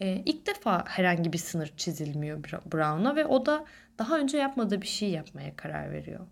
Ee, 0.00 0.22
ilk 0.26 0.46
defa 0.46 0.84
herhangi 0.88 1.32
bir 1.32 1.38
sınır 1.38 1.72
çizilmiyor 1.76 2.44
Brown'a 2.44 3.16
ve 3.16 3.26
o 3.26 3.46
da 3.46 3.64
daha 3.98 4.18
önce 4.18 4.38
yapmadığı 4.38 4.82
bir 4.82 4.86
şey 4.86 5.10
yapmaya 5.10 5.56
karar 5.56 5.92
veriyor. 5.92 6.26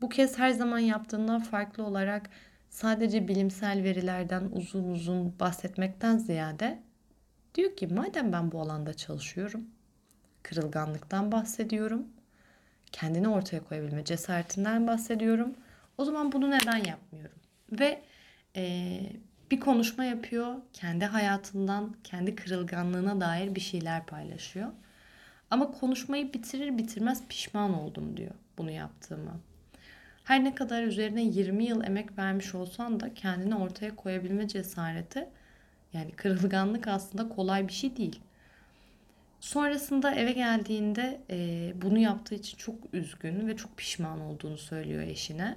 Bu 0.00 0.08
kez 0.08 0.38
her 0.38 0.50
zaman 0.50 0.78
yaptığından 0.78 1.40
farklı 1.40 1.84
olarak 1.84 2.30
sadece 2.70 3.28
bilimsel 3.28 3.82
verilerden 3.82 4.48
uzun 4.52 4.84
uzun 4.84 5.38
bahsetmekten 5.40 6.18
ziyade 6.18 6.82
diyor 7.54 7.76
ki 7.76 7.86
madem 7.86 8.32
ben 8.32 8.52
bu 8.52 8.60
alanda 8.60 8.94
çalışıyorum, 8.94 9.66
kırılganlıktan 10.42 11.32
bahsediyorum, 11.32 12.06
kendini 12.92 13.28
ortaya 13.28 13.64
koyabilme 13.64 14.04
cesaretinden 14.04 14.86
bahsediyorum. 14.86 15.54
O 15.98 16.04
zaman 16.04 16.32
bunu 16.32 16.50
neden 16.50 16.84
yapmıyorum? 16.84 17.38
Ve 17.72 18.02
e, 18.56 19.00
bir 19.50 19.60
konuşma 19.60 20.04
yapıyor, 20.04 20.54
kendi 20.72 21.04
hayatından, 21.04 21.96
kendi 22.04 22.34
kırılganlığına 22.34 23.20
dair 23.20 23.54
bir 23.54 23.60
şeyler 23.60 24.06
paylaşıyor. 24.06 24.68
Ama 25.50 25.70
konuşmayı 25.70 26.32
bitirir 26.32 26.78
bitirmez 26.78 27.28
pişman 27.28 27.74
oldum 27.74 28.16
diyor 28.16 28.34
bunu 28.58 28.70
yaptığımı. 28.70 29.40
Her 30.26 30.44
ne 30.44 30.54
kadar 30.54 30.82
üzerine 30.82 31.22
20 31.22 31.64
yıl 31.64 31.84
emek 31.84 32.18
vermiş 32.18 32.54
olsan 32.54 33.00
da 33.00 33.14
kendini 33.14 33.54
ortaya 33.54 33.96
koyabilme 33.96 34.48
cesareti 34.48 35.28
yani 35.92 36.12
kırılganlık 36.12 36.88
aslında 36.88 37.28
kolay 37.28 37.68
bir 37.68 37.72
şey 37.72 37.96
değil. 37.96 38.20
Sonrasında 39.40 40.14
eve 40.14 40.32
geldiğinde 40.32 41.20
e, 41.30 41.72
bunu 41.82 41.98
yaptığı 41.98 42.34
için 42.34 42.58
çok 42.58 42.74
üzgün 42.92 43.48
ve 43.48 43.56
çok 43.56 43.76
pişman 43.76 44.20
olduğunu 44.20 44.58
söylüyor 44.58 45.02
eşine. 45.02 45.56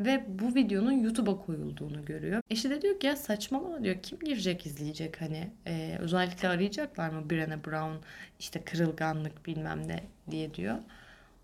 Ve 0.00 0.24
bu 0.28 0.54
videonun 0.54 0.92
YouTube'a 0.92 1.40
koyulduğunu 1.40 2.04
görüyor. 2.04 2.42
Eşi 2.50 2.70
de 2.70 2.82
diyor 2.82 3.00
ki 3.00 3.06
ya 3.06 3.16
saçmalama 3.16 3.84
diyor. 3.84 3.96
Kim 4.02 4.18
girecek 4.18 4.66
izleyecek 4.66 5.20
hani. 5.20 5.50
E, 5.66 5.96
özellikle 6.00 6.48
arayacaklar 6.48 7.10
mı 7.10 7.26
Brené 7.28 7.64
Brown 7.64 8.06
işte 8.38 8.62
kırılganlık 8.64 9.46
bilmem 9.46 9.88
ne 9.88 10.00
diye 10.30 10.54
diyor. 10.54 10.78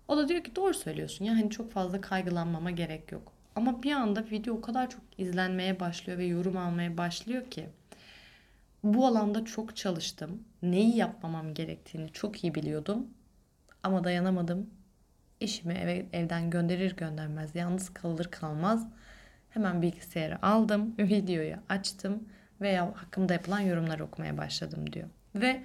O 0.07 0.17
da 0.17 0.27
diyor 0.27 0.43
ki 0.43 0.55
doğru 0.55 0.73
söylüyorsun 0.73 1.25
ya 1.25 1.33
hani 1.33 1.49
çok 1.49 1.71
fazla 1.71 2.01
kaygılanmama 2.01 2.71
gerek 2.71 3.11
yok. 3.11 3.33
Ama 3.55 3.83
bir 3.83 3.91
anda 3.91 4.25
video 4.31 4.55
o 4.55 4.61
kadar 4.61 4.89
çok 4.89 5.01
izlenmeye 5.17 5.79
başlıyor 5.79 6.17
ve 6.17 6.25
yorum 6.25 6.57
almaya 6.57 6.97
başlıyor 6.97 7.51
ki 7.51 7.69
bu 8.83 9.07
alanda 9.07 9.45
çok 9.45 9.75
çalıştım. 9.75 10.43
Neyi 10.61 10.97
yapmamam 10.97 11.53
gerektiğini 11.53 12.11
çok 12.11 12.43
iyi 12.43 12.55
biliyordum. 12.55 13.07
Ama 13.83 14.03
dayanamadım. 14.03 14.69
Eşimi 15.41 15.73
eve, 15.73 16.05
evden 16.13 16.49
gönderir 16.49 16.95
göndermez, 16.95 17.55
yalnız 17.55 17.93
kalır 17.93 18.25
kalmaz 18.31 18.87
hemen 19.49 19.81
bilgisayarı 19.81 20.45
aldım, 20.45 20.95
videoyu 20.99 21.55
açtım 21.69 22.29
veya 22.61 22.85
hakkımda 22.85 23.33
yapılan 23.33 23.59
yorumlar 23.59 23.99
okumaya 23.99 24.37
başladım 24.37 24.93
diyor. 24.93 25.07
Ve 25.35 25.63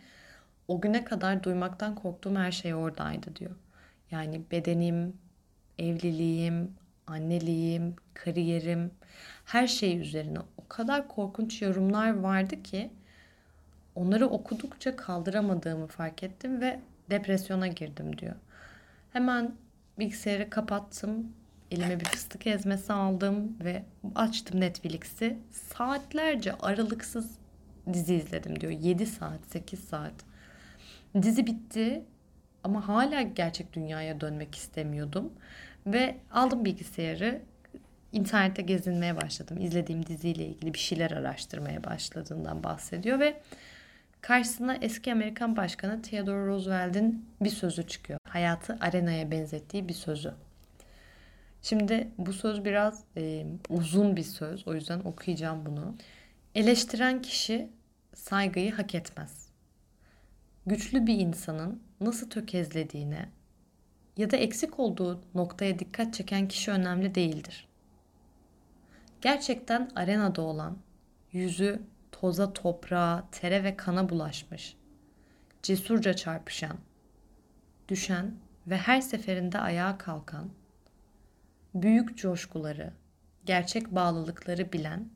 o 0.68 0.80
güne 0.80 1.04
kadar 1.04 1.44
duymaktan 1.44 1.94
korktuğum 1.94 2.36
her 2.36 2.52
şey 2.52 2.74
oradaydı 2.74 3.36
diyor. 3.36 3.56
Yani 4.12 4.42
bedenim, 4.50 5.16
evliliğim, 5.78 6.70
anneliğim, 7.06 7.96
kariyerim, 8.14 8.90
her 9.44 9.66
şey 9.66 10.00
üzerine 10.00 10.38
o 10.38 10.68
kadar 10.68 11.08
korkunç 11.08 11.62
yorumlar 11.62 12.18
vardı 12.18 12.62
ki 12.62 12.90
onları 13.94 14.26
okudukça 14.26 14.96
kaldıramadığımı 14.96 15.86
fark 15.86 16.22
ettim 16.22 16.60
ve 16.60 16.80
depresyona 17.10 17.66
girdim 17.66 18.18
diyor. 18.18 18.34
Hemen 19.12 19.54
bilgisayarı 19.98 20.50
kapattım. 20.50 21.32
Elime 21.70 22.00
bir 22.00 22.04
fıstık 22.04 22.46
ezmesi 22.46 22.92
aldım 22.92 23.56
ve 23.64 23.82
açtım 24.14 24.60
Netflix'i. 24.60 25.38
Saatlerce 25.50 26.54
aralıksız 26.54 27.38
dizi 27.92 28.14
izledim 28.14 28.60
diyor. 28.60 28.72
7 28.72 29.06
saat, 29.06 29.40
8 29.46 29.80
saat. 29.80 30.14
Dizi 31.22 31.46
bitti 31.46 32.04
ama 32.64 32.88
hala 32.88 33.22
gerçek 33.22 33.72
dünyaya 33.72 34.20
dönmek 34.20 34.54
istemiyordum. 34.54 35.32
Ve 35.86 36.16
aldım 36.32 36.64
bilgisayarı, 36.64 37.42
internette 38.12 38.62
gezinmeye 38.62 39.16
başladım. 39.16 39.58
İzlediğim 39.60 40.06
diziyle 40.06 40.46
ilgili 40.46 40.74
bir 40.74 40.78
şeyler 40.78 41.10
araştırmaya 41.10 41.84
başladığından 41.84 42.62
bahsediyor 42.62 43.20
ve 43.20 43.40
karşısına 44.20 44.74
eski 44.74 45.12
Amerikan 45.12 45.56
Başkanı 45.56 46.02
Theodore 46.02 46.46
Roosevelt'in 46.46 47.26
bir 47.40 47.50
sözü 47.50 47.86
çıkıyor. 47.86 48.18
Hayatı 48.28 48.78
arenaya 48.80 49.30
benzettiği 49.30 49.88
bir 49.88 49.94
sözü. 49.94 50.34
Şimdi 51.62 52.08
bu 52.18 52.32
söz 52.32 52.64
biraz 52.64 53.04
e, 53.16 53.46
uzun 53.68 54.16
bir 54.16 54.22
söz. 54.22 54.68
O 54.68 54.74
yüzden 54.74 55.00
okuyacağım 55.00 55.66
bunu. 55.66 55.94
Eleştiren 56.54 57.22
kişi 57.22 57.68
saygıyı 58.14 58.72
hak 58.72 58.94
etmez. 58.94 59.41
Güçlü 60.66 61.06
bir 61.06 61.18
insanın 61.18 61.82
nasıl 62.00 62.30
tökezlediğine 62.30 63.28
ya 64.16 64.30
da 64.30 64.36
eksik 64.36 64.80
olduğu 64.80 65.20
noktaya 65.34 65.78
dikkat 65.78 66.14
çeken 66.14 66.48
kişi 66.48 66.70
önemli 66.70 67.14
değildir. 67.14 67.68
Gerçekten 69.20 69.90
arenada 69.96 70.42
olan, 70.42 70.78
yüzü 71.32 71.82
toza 72.12 72.52
toprağa, 72.52 73.28
tere 73.32 73.64
ve 73.64 73.76
kana 73.76 74.08
bulaşmış, 74.08 74.76
cesurca 75.62 76.14
çarpışan, 76.14 76.76
düşen 77.88 78.34
ve 78.66 78.76
her 78.76 79.00
seferinde 79.00 79.58
ayağa 79.58 79.98
kalkan, 79.98 80.50
büyük 81.74 82.18
coşkuları, 82.18 82.92
gerçek 83.46 83.94
bağlılıkları 83.94 84.72
bilen 84.72 85.08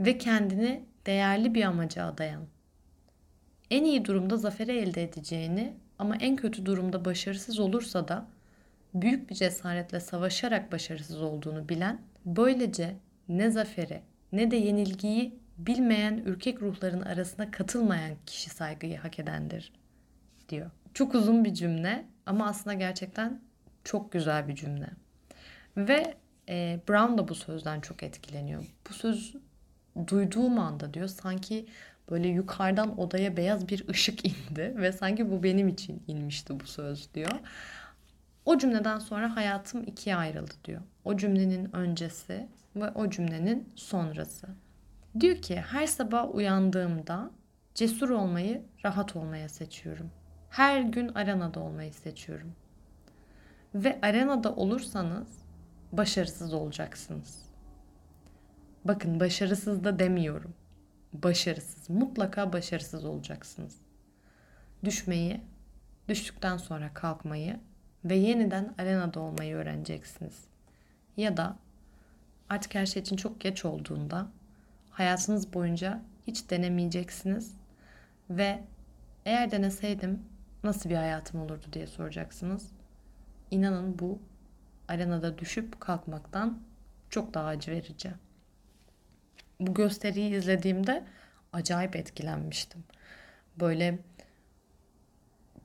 ve 0.00 0.18
kendini 0.18 0.84
değerli 1.06 1.54
bir 1.54 1.64
amaca 1.64 2.04
adayan, 2.04 2.46
en 3.70 3.84
iyi 3.84 4.04
durumda 4.04 4.36
zaferi 4.36 4.78
elde 4.78 5.02
edeceğini 5.02 5.74
ama 5.98 6.16
en 6.16 6.36
kötü 6.36 6.66
durumda 6.66 7.04
başarısız 7.04 7.58
olursa 7.58 8.08
da 8.08 8.26
büyük 8.94 9.30
bir 9.30 9.34
cesaretle 9.34 10.00
savaşarak 10.00 10.72
başarısız 10.72 11.22
olduğunu 11.22 11.68
bilen, 11.68 12.00
böylece 12.24 12.96
ne 13.28 13.50
zaferi 13.50 14.00
ne 14.32 14.50
de 14.50 14.56
yenilgiyi 14.56 15.38
bilmeyen 15.58 16.22
ürkek 16.26 16.62
ruhların 16.62 17.00
arasına 17.00 17.50
katılmayan 17.50 18.16
kişi 18.26 18.50
saygıyı 18.50 18.98
hak 18.98 19.18
edendir 19.18 19.72
diyor. 20.48 20.70
Çok 20.94 21.14
uzun 21.14 21.44
bir 21.44 21.54
cümle 21.54 22.04
ama 22.26 22.46
aslında 22.46 22.74
gerçekten 22.74 23.40
çok 23.84 24.12
güzel 24.12 24.48
bir 24.48 24.54
cümle. 24.54 24.88
Ve 25.76 26.14
e, 26.48 26.80
Brown 26.88 27.18
da 27.18 27.28
bu 27.28 27.34
sözden 27.34 27.80
çok 27.80 28.02
etkileniyor. 28.02 28.64
Bu 28.88 28.94
söz 28.94 29.34
duyduğum 30.06 30.58
anda 30.58 30.94
diyor 30.94 31.08
sanki 31.08 31.66
böyle 32.10 32.28
yukarıdan 32.28 33.00
odaya 33.00 33.36
beyaz 33.36 33.68
bir 33.68 33.88
ışık 33.88 34.24
indi 34.28 34.74
ve 34.76 34.92
sanki 34.92 35.30
bu 35.30 35.42
benim 35.42 35.68
için 35.68 36.02
inmişti 36.06 36.60
bu 36.60 36.66
söz 36.66 37.14
diyor. 37.14 37.40
O 38.44 38.58
cümleden 38.58 38.98
sonra 38.98 39.36
hayatım 39.36 39.82
ikiye 39.82 40.16
ayrıldı 40.16 40.54
diyor. 40.64 40.80
O 41.04 41.16
cümlenin 41.16 41.76
öncesi 41.76 42.48
ve 42.76 42.90
o 42.90 43.10
cümlenin 43.10 43.68
sonrası. 43.76 44.46
Diyor 45.20 45.36
ki 45.36 45.56
her 45.60 45.86
sabah 45.86 46.34
uyandığımda 46.34 47.30
cesur 47.74 48.10
olmayı, 48.10 48.62
rahat 48.84 49.16
olmaya 49.16 49.48
seçiyorum. 49.48 50.10
Her 50.50 50.80
gün 50.80 51.08
arenada 51.08 51.60
olmayı 51.60 51.92
seçiyorum. 51.92 52.52
Ve 53.74 53.98
arenada 54.02 54.54
olursanız 54.54 55.28
başarısız 55.92 56.54
olacaksınız. 56.54 57.50
Bakın 58.84 59.20
başarısız 59.20 59.84
da 59.84 59.98
demiyorum. 59.98 60.54
Başarısız, 61.12 61.90
mutlaka 61.90 62.52
başarısız 62.52 63.04
olacaksınız. 63.04 63.76
Düşmeyi, 64.84 65.40
düştükten 66.08 66.56
sonra 66.56 66.94
kalkmayı 66.94 67.60
ve 68.04 68.14
yeniden 68.14 68.74
arenada 68.78 69.20
olmayı 69.20 69.56
öğreneceksiniz. 69.56 70.44
Ya 71.16 71.36
da 71.36 71.56
artık 72.48 72.74
her 72.74 72.86
şey 72.86 73.02
için 73.02 73.16
çok 73.16 73.40
geç 73.40 73.64
olduğunda 73.64 74.28
hayatınız 74.90 75.54
boyunca 75.54 76.02
hiç 76.26 76.50
denemeyeceksiniz 76.50 77.54
ve 78.30 78.64
eğer 79.24 79.50
deneseydim 79.50 80.22
nasıl 80.64 80.90
bir 80.90 80.96
hayatım 80.96 81.40
olurdu 81.40 81.66
diye 81.72 81.86
soracaksınız. 81.86 82.72
İnanın 83.50 83.98
bu 83.98 84.18
arenada 84.88 85.38
düşüp 85.38 85.80
kalkmaktan 85.80 86.62
çok 87.10 87.34
daha 87.34 87.46
acı 87.46 87.70
verici. 87.70 88.12
Bu 89.60 89.74
gösteriyi 89.74 90.36
izlediğimde 90.36 91.04
acayip 91.52 91.96
etkilenmiştim. 91.96 92.84
Böyle 93.60 93.98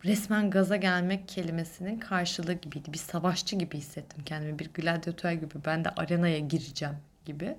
resmen 0.05 0.49
gaza 0.49 0.75
gelmek 0.75 1.27
kelimesinin 1.27 1.99
karşılığı 1.99 2.53
gibiydi. 2.53 2.93
Bir 2.93 2.97
savaşçı 2.97 3.55
gibi 3.55 3.77
hissettim 3.77 4.23
kendimi. 4.25 4.59
Bir 4.59 4.73
gladyatör 4.73 5.31
gibi. 5.31 5.53
Ben 5.65 5.85
de 5.85 5.89
arenaya 5.89 6.39
gireceğim 6.39 6.95
gibi. 7.25 7.55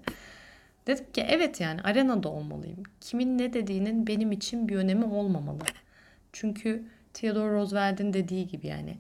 Dedim 0.87 1.05
ki 1.13 1.27
evet 1.29 1.61
yani 1.61 1.83
arenada 1.83 2.29
olmalıyım. 2.29 2.83
Kimin 3.01 3.39
ne 3.39 3.53
dediğinin 3.53 4.07
benim 4.07 4.33
için 4.33 4.69
bir 4.69 4.77
önemi 4.77 5.05
olmamalı. 5.05 5.63
Çünkü 6.33 6.85
Theodore 7.15 7.53
Roosevelt'in 7.53 8.13
dediği 8.13 8.47
gibi 8.47 8.67
yani 8.67 8.99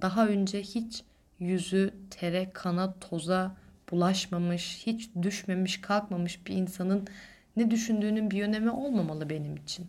daha 0.00 0.26
önce 0.26 0.62
hiç 0.62 1.04
yüzü 1.38 1.94
tere, 2.10 2.50
kana, 2.52 2.94
toza 3.00 3.56
bulaşmamış, 3.92 4.82
hiç 4.86 5.10
düşmemiş, 5.22 5.80
kalkmamış 5.80 6.46
bir 6.46 6.54
insanın 6.54 7.08
ne 7.56 7.70
düşündüğünün 7.70 8.30
bir 8.30 8.42
önemi 8.42 8.70
olmamalı 8.70 9.30
benim 9.30 9.56
için. 9.56 9.86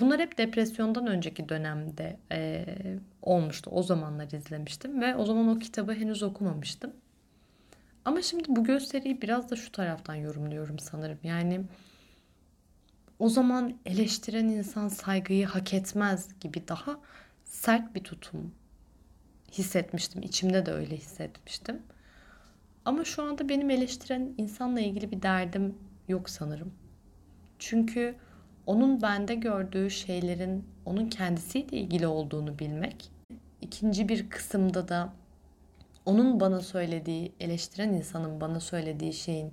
Bunlar 0.00 0.20
hep 0.20 0.38
depresyondan 0.38 1.06
önceki 1.06 1.48
dönemde 1.48 2.16
e, 2.32 2.66
olmuştu. 3.22 3.70
O 3.70 3.82
zamanlar 3.82 4.30
izlemiştim 4.30 5.00
ve 5.00 5.16
o 5.16 5.24
zaman 5.24 5.48
o 5.48 5.58
kitabı 5.58 5.94
henüz 5.94 6.22
okumamıştım. 6.22 6.92
Ama 8.04 8.22
şimdi 8.22 8.44
bu 8.48 8.64
gösteriyi 8.64 9.22
biraz 9.22 9.50
da 9.50 9.56
şu 9.56 9.72
taraftan 9.72 10.14
yorumluyorum 10.14 10.78
sanırım. 10.78 11.18
Yani 11.22 11.60
o 13.18 13.28
zaman 13.28 13.74
eleştiren 13.86 14.44
insan 14.44 14.88
saygıyı 14.88 15.46
hak 15.46 15.74
etmez 15.74 16.28
gibi 16.40 16.68
daha 16.68 17.00
sert 17.44 17.94
bir 17.94 18.04
tutum 18.04 18.54
hissetmiştim. 19.52 20.22
İçimde 20.22 20.66
de 20.66 20.72
öyle 20.72 20.96
hissetmiştim. 20.96 21.82
Ama 22.84 23.04
şu 23.04 23.22
anda 23.22 23.48
benim 23.48 23.70
eleştiren 23.70 24.34
insanla 24.38 24.80
ilgili 24.80 25.10
bir 25.10 25.22
derdim 25.22 25.74
yok 26.08 26.30
sanırım. 26.30 26.72
Çünkü 27.58 28.14
onun 28.66 29.02
bende 29.02 29.34
gördüğü 29.34 29.90
şeylerin 29.90 30.64
onun 30.84 31.08
kendisiyle 31.08 31.76
ilgili 31.76 32.06
olduğunu 32.06 32.58
bilmek. 32.58 33.10
İkinci 33.60 34.08
bir 34.08 34.30
kısımda 34.30 34.88
da 34.88 35.12
onun 36.06 36.40
bana 36.40 36.60
söylediği, 36.60 37.32
eleştiren 37.40 37.88
insanın 37.88 38.40
bana 38.40 38.60
söylediği 38.60 39.12
şeyin 39.12 39.52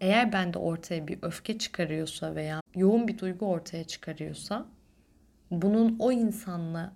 eğer 0.00 0.32
bende 0.32 0.58
ortaya 0.58 1.08
bir 1.08 1.18
öfke 1.22 1.58
çıkarıyorsa 1.58 2.34
veya 2.34 2.60
yoğun 2.74 3.08
bir 3.08 3.18
duygu 3.18 3.46
ortaya 3.46 3.84
çıkarıyorsa 3.84 4.66
bunun 5.50 5.96
o 5.98 6.12
insanla 6.12 6.92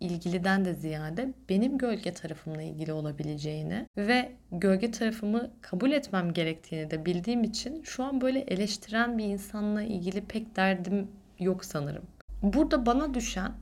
ilgiliden 0.00 0.64
de 0.64 0.74
ziyade 0.74 1.28
benim 1.48 1.78
gölge 1.78 2.12
tarafımla 2.12 2.62
ilgili 2.62 2.92
olabileceğini 2.92 3.86
ve 3.96 4.32
gölge 4.52 4.90
tarafımı 4.90 5.50
kabul 5.60 5.92
etmem 5.92 6.32
gerektiğini 6.32 6.90
de 6.90 7.06
bildiğim 7.06 7.44
için 7.44 7.82
şu 7.82 8.04
an 8.04 8.20
böyle 8.20 8.40
eleştiren 8.40 9.18
bir 9.18 9.24
insanla 9.24 9.82
ilgili 9.82 10.20
pek 10.20 10.56
derdim 10.56 11.08
yok 11.38 11.64
sanırım. 11.64 12.04
Burada 12.42 12.86
bana 12.86 13.14
düşen 13.14 13.52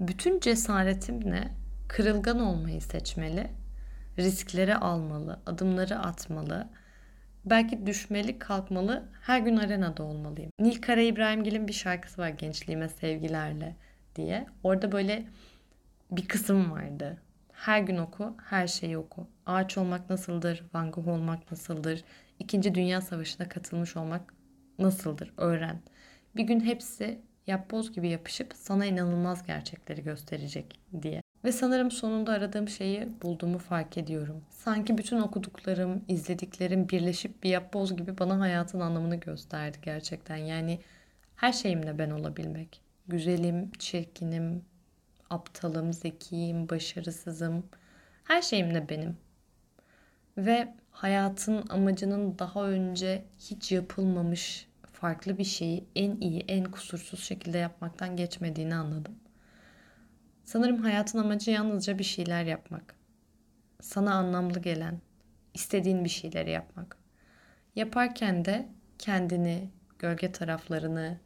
bütün 0.00 0.40
cesaretimle 0.40 1.48
kırılgan 1.88 2.40
olmayı 2.40 2.80
seçmeli, 2.80 3.46
riskleri 4.18 4.76
almalı, 4.76 5.40
adımları 5.46 5.98
atmalı, 5.98 6.68
belki 7.44 7.86
düşmeli, 7.86 8.38
kalkmalı, 8.38 9.04
her 9.22 9.40
gün 9.40 9.56
arenada 9.56 10.02
olmalıyım. 10.02 10.50
Nil 10.60 10.80
Kara 10.80 11.00
İbrahimgil'in 11.00 11.68
bir 11.68 11.72
şarkısı 11.72 12.20
var 12.22 12.28
Gençliğime 12.28 12.88
Sevgilerle 12.88 13.76
diye. 14.16 14.46
Orada 14.62 14.92
böyle 14.92 15.24
bir 16.10 16.28
kısım 16.28 16.70
vardı. 16.72 17.22
Her 17.52 17.80
gün 17.80 17.96
oku, 17.96 18.36
her 18.44 18.66
şeyi 18.66 18.98
oku. 18.98 19.26
Ağaç 19.46 19.78
olmak 19.78 20.10
nasıldır, 20.10 20.64
Van 20.74 20.90
Gogh 20.90 21.08
olmak 21.08 21.50
nasıldır, 21.50 22.04
İkinci 22.38 22.74
Dünya 22.74 23.00
Savaşı'na 23.00 23.48
katılmış 23.48 23.96
olmak 23.96 24.34
nasıldır 24.78 25.32
öğren. 25.36 25.80
Bir 26.36 26.42
gün 26.42 26.60
hepsi 26.60 27.20
yapboz 27.46 27.92
gibi 27.92 28.08
yapışıp 28.08 28.52
sana 28.54 28.86
inanılmaz 28.86 29.46
gerçekleri 29.46 30.02
gösterecek 30.02 30.80
diye. 31.02 31.22
Ve 31.44 31.52
sanırım 31.52 31.90
sonunda 31.90 32.32
aradığım 32.32 32.68
şeyi 32.68 33.08
bulduğumu 33.22 33.58
fark 33.58 33.98
ediyorum. 33.98 34.44
Sanki 34.50 34.98
bütün 34.98 35.18
okuduklarım, 35.20 36.04
izlediklerim 36.08 36.88
birleşip 36.88 37.42
bir 37.42 37.50
yapboz 37.50 37.96
gibi 37.96 38.18
bana 38.18 38.40
hayatın 38.40 38.80
anlamını 38.80 39.16
gösterdi 39.16 39.78
gerçekten. 39.82 40.36
Yani 40.36 40.80
her 41.36 41.52
şeyimle 41.52 41.98
ben 41.98 42.10
olabilmek. 42.10 42.80
Güzelim, 43.08 43.70
çirkinim, 43.78 44.64
aptalım, 45.30 45.92
zekiyim, 45.92 46.68
başarısızım. 46.68 47.66
Her 48.24 48.42
şeyimle 48.42 48.88
benim. 48.88 49.16
Ve 50.36 50.74
hayatın 50.90 51.64
amacının 51.68 52.38
daha 52.38 52.64
önce 52.64 53.24
hiç 53.38 53.72
yapılmamış 53.72 54.68
farklı 54.92 55.38
bir 55.38 55.44
şeyi 55.44 55.84
en 55.96 56.16
iyi, 56.20 56.44
en 56.48 56.64
kusursuz 56.64 57.24
şekilde 57.24 57.58
yapmaktan 57.58 58.16
geçmediğini 58.16 58.74
anladım. 58.74 59.14
Sanırım 60.44 60.82
hayatın 60.82 61.18
amacı 61.18 61.50
yalnızca 61.50 61.98
bir 61.98 62.04
şeyler 62.04 62.44
yapmak. 62.44 62.94
Sana 63.80 64.14
anlamlı 64.14 64.60
gelen, 64.60 65.00
istediğin 65.54 66.04
bir 66.04 66.08
şeyleri 66.08 66.50
yapmak. 66.50 66.96
Yaparken 67.76 68.44
de 68.44 68.68
kendini, 68.98 69.70
gölge 69.98 70.32
taraflarını, 70.32 71.18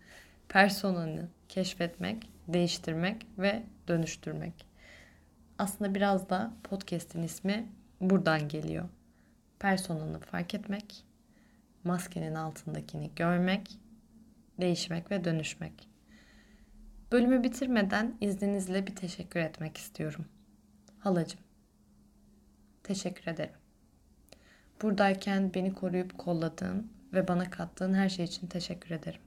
personanı 0.49 1.29
keşfetmek, 1.49 2.31
değiştirmek 2.49 3.27
ve 3.39 3.63
dönüştürmek. 3.93 4.67
Aslında 5.59 5.95
biraz 5.95 6.31
da 6.31 6.53
podcast'in 6.65 7.23
ismi 7.23 7.69
buradan 8.01 8.49
geliyor. 8.49 8.89
Personanı 9.59 10.21
fark 10.21 10.55
etmek, 10.55 11.05
maskenin 11.85 12.35
altındakini 12.35 13.11
görmek, 13.17 13.79
değişmek 14.61 15.11
ve 15.11 15.25
dönüşmek. 15.25 15.89
Bölümü 17.13 17.43
bitirmeden 17.43 18.17
izninizle 18.21 18.87
bir 18.87 18.97
teşekkür 18.97 19.41
etmek 19.41 19.77
istiyorum. 19.77 20.25
Halacım, 20.99 21.41
teşekkür 22.83 23.33
ederim. 23.33 23.55
Buradayken 24.83 25.55
beni 25.55 25.75
koruyup 25.75 26.19
kolladığın 26.19 26.93
ve 27.13 27.29
bana 27.29 27.51
kattığın 27.51 27.95
her 27.95 28.09
şey 28.09 28.25
için 28.25 28.47
teşekkür 28.47 28.91
ederim. 28.91 29.21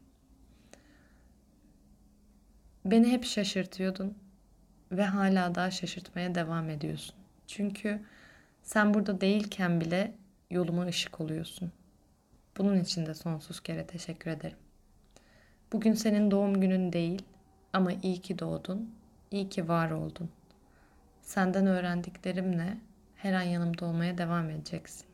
Beni 2.85 3.11
hep 3.11 3.25
şaşırtıyordun 3.25 4.24
ve 4.97 5.05
hala 5.05 5.55
daha 5.55 5.71
şaşırtmaya 5.71 6.35
devam 6.35 6.69
ediyorsun. 6.69 7.15
Çünkü 7.47 8.01
sen 8.63 8.93
burada 8.93 9.21
değilken 9.21 9.81
bile 9.81 10.13
yoluma 10.51 10.85
ışık 10.85 11.21
oluyorsun. 11.21 11.71
Bunun 12.57 12.79
için 12.79 13.05
de 13.05 13.13
sonsuz 13.13 13.59
kere 13.59 13.87
teşekkür 13.87 14.31
ederim. 14.31 14.57
Bugün 15.73 15.93
senin 15.93 16.31
doğum 16.31 16.61
günün 16.61 16.93
değil 16.93 17.21
ama 17.73 17.91
iyi 17.91 18.21
ki 18.21 18.39
doğdun, 18.39 18.95
iyi 19.31 19.49
ki 19.49 19.67
var 19.67 19.91
oldun. 19.91 20.29
Senden 21.21 21.67
öğrendiklerimle 21.67 22.77
her 23.15 23.33
an 23.33 23.41
yanımda 23.41 23.85
olmaya 23.85 24.17
devam 24.17 24.49
edeceksin. 24.49 25.05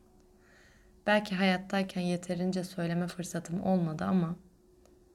Belki 1.07 1.35
hayattayken 1.35 2.01
yeterince 2.01 2.63
söyleme 2.63 3.07
fırsatım 3.07 3.63
olmadı 3.63 4.05
ama 4.05 4.35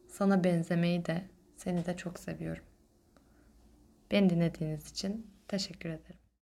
sana 0.09 0.45
benzemeyi 0.45 1.07
de 1.07 1.25
seni 1.57 1.87
de 1.87 1.97
çok 1.97 2.19
seviyorum. 2.19 2.65
Beni 4.11 4.31
dinlediğiniz 4.31 4.91
için 4.91 5.27
teşekkür 5.49 5.89
ederim. 5.91 6.26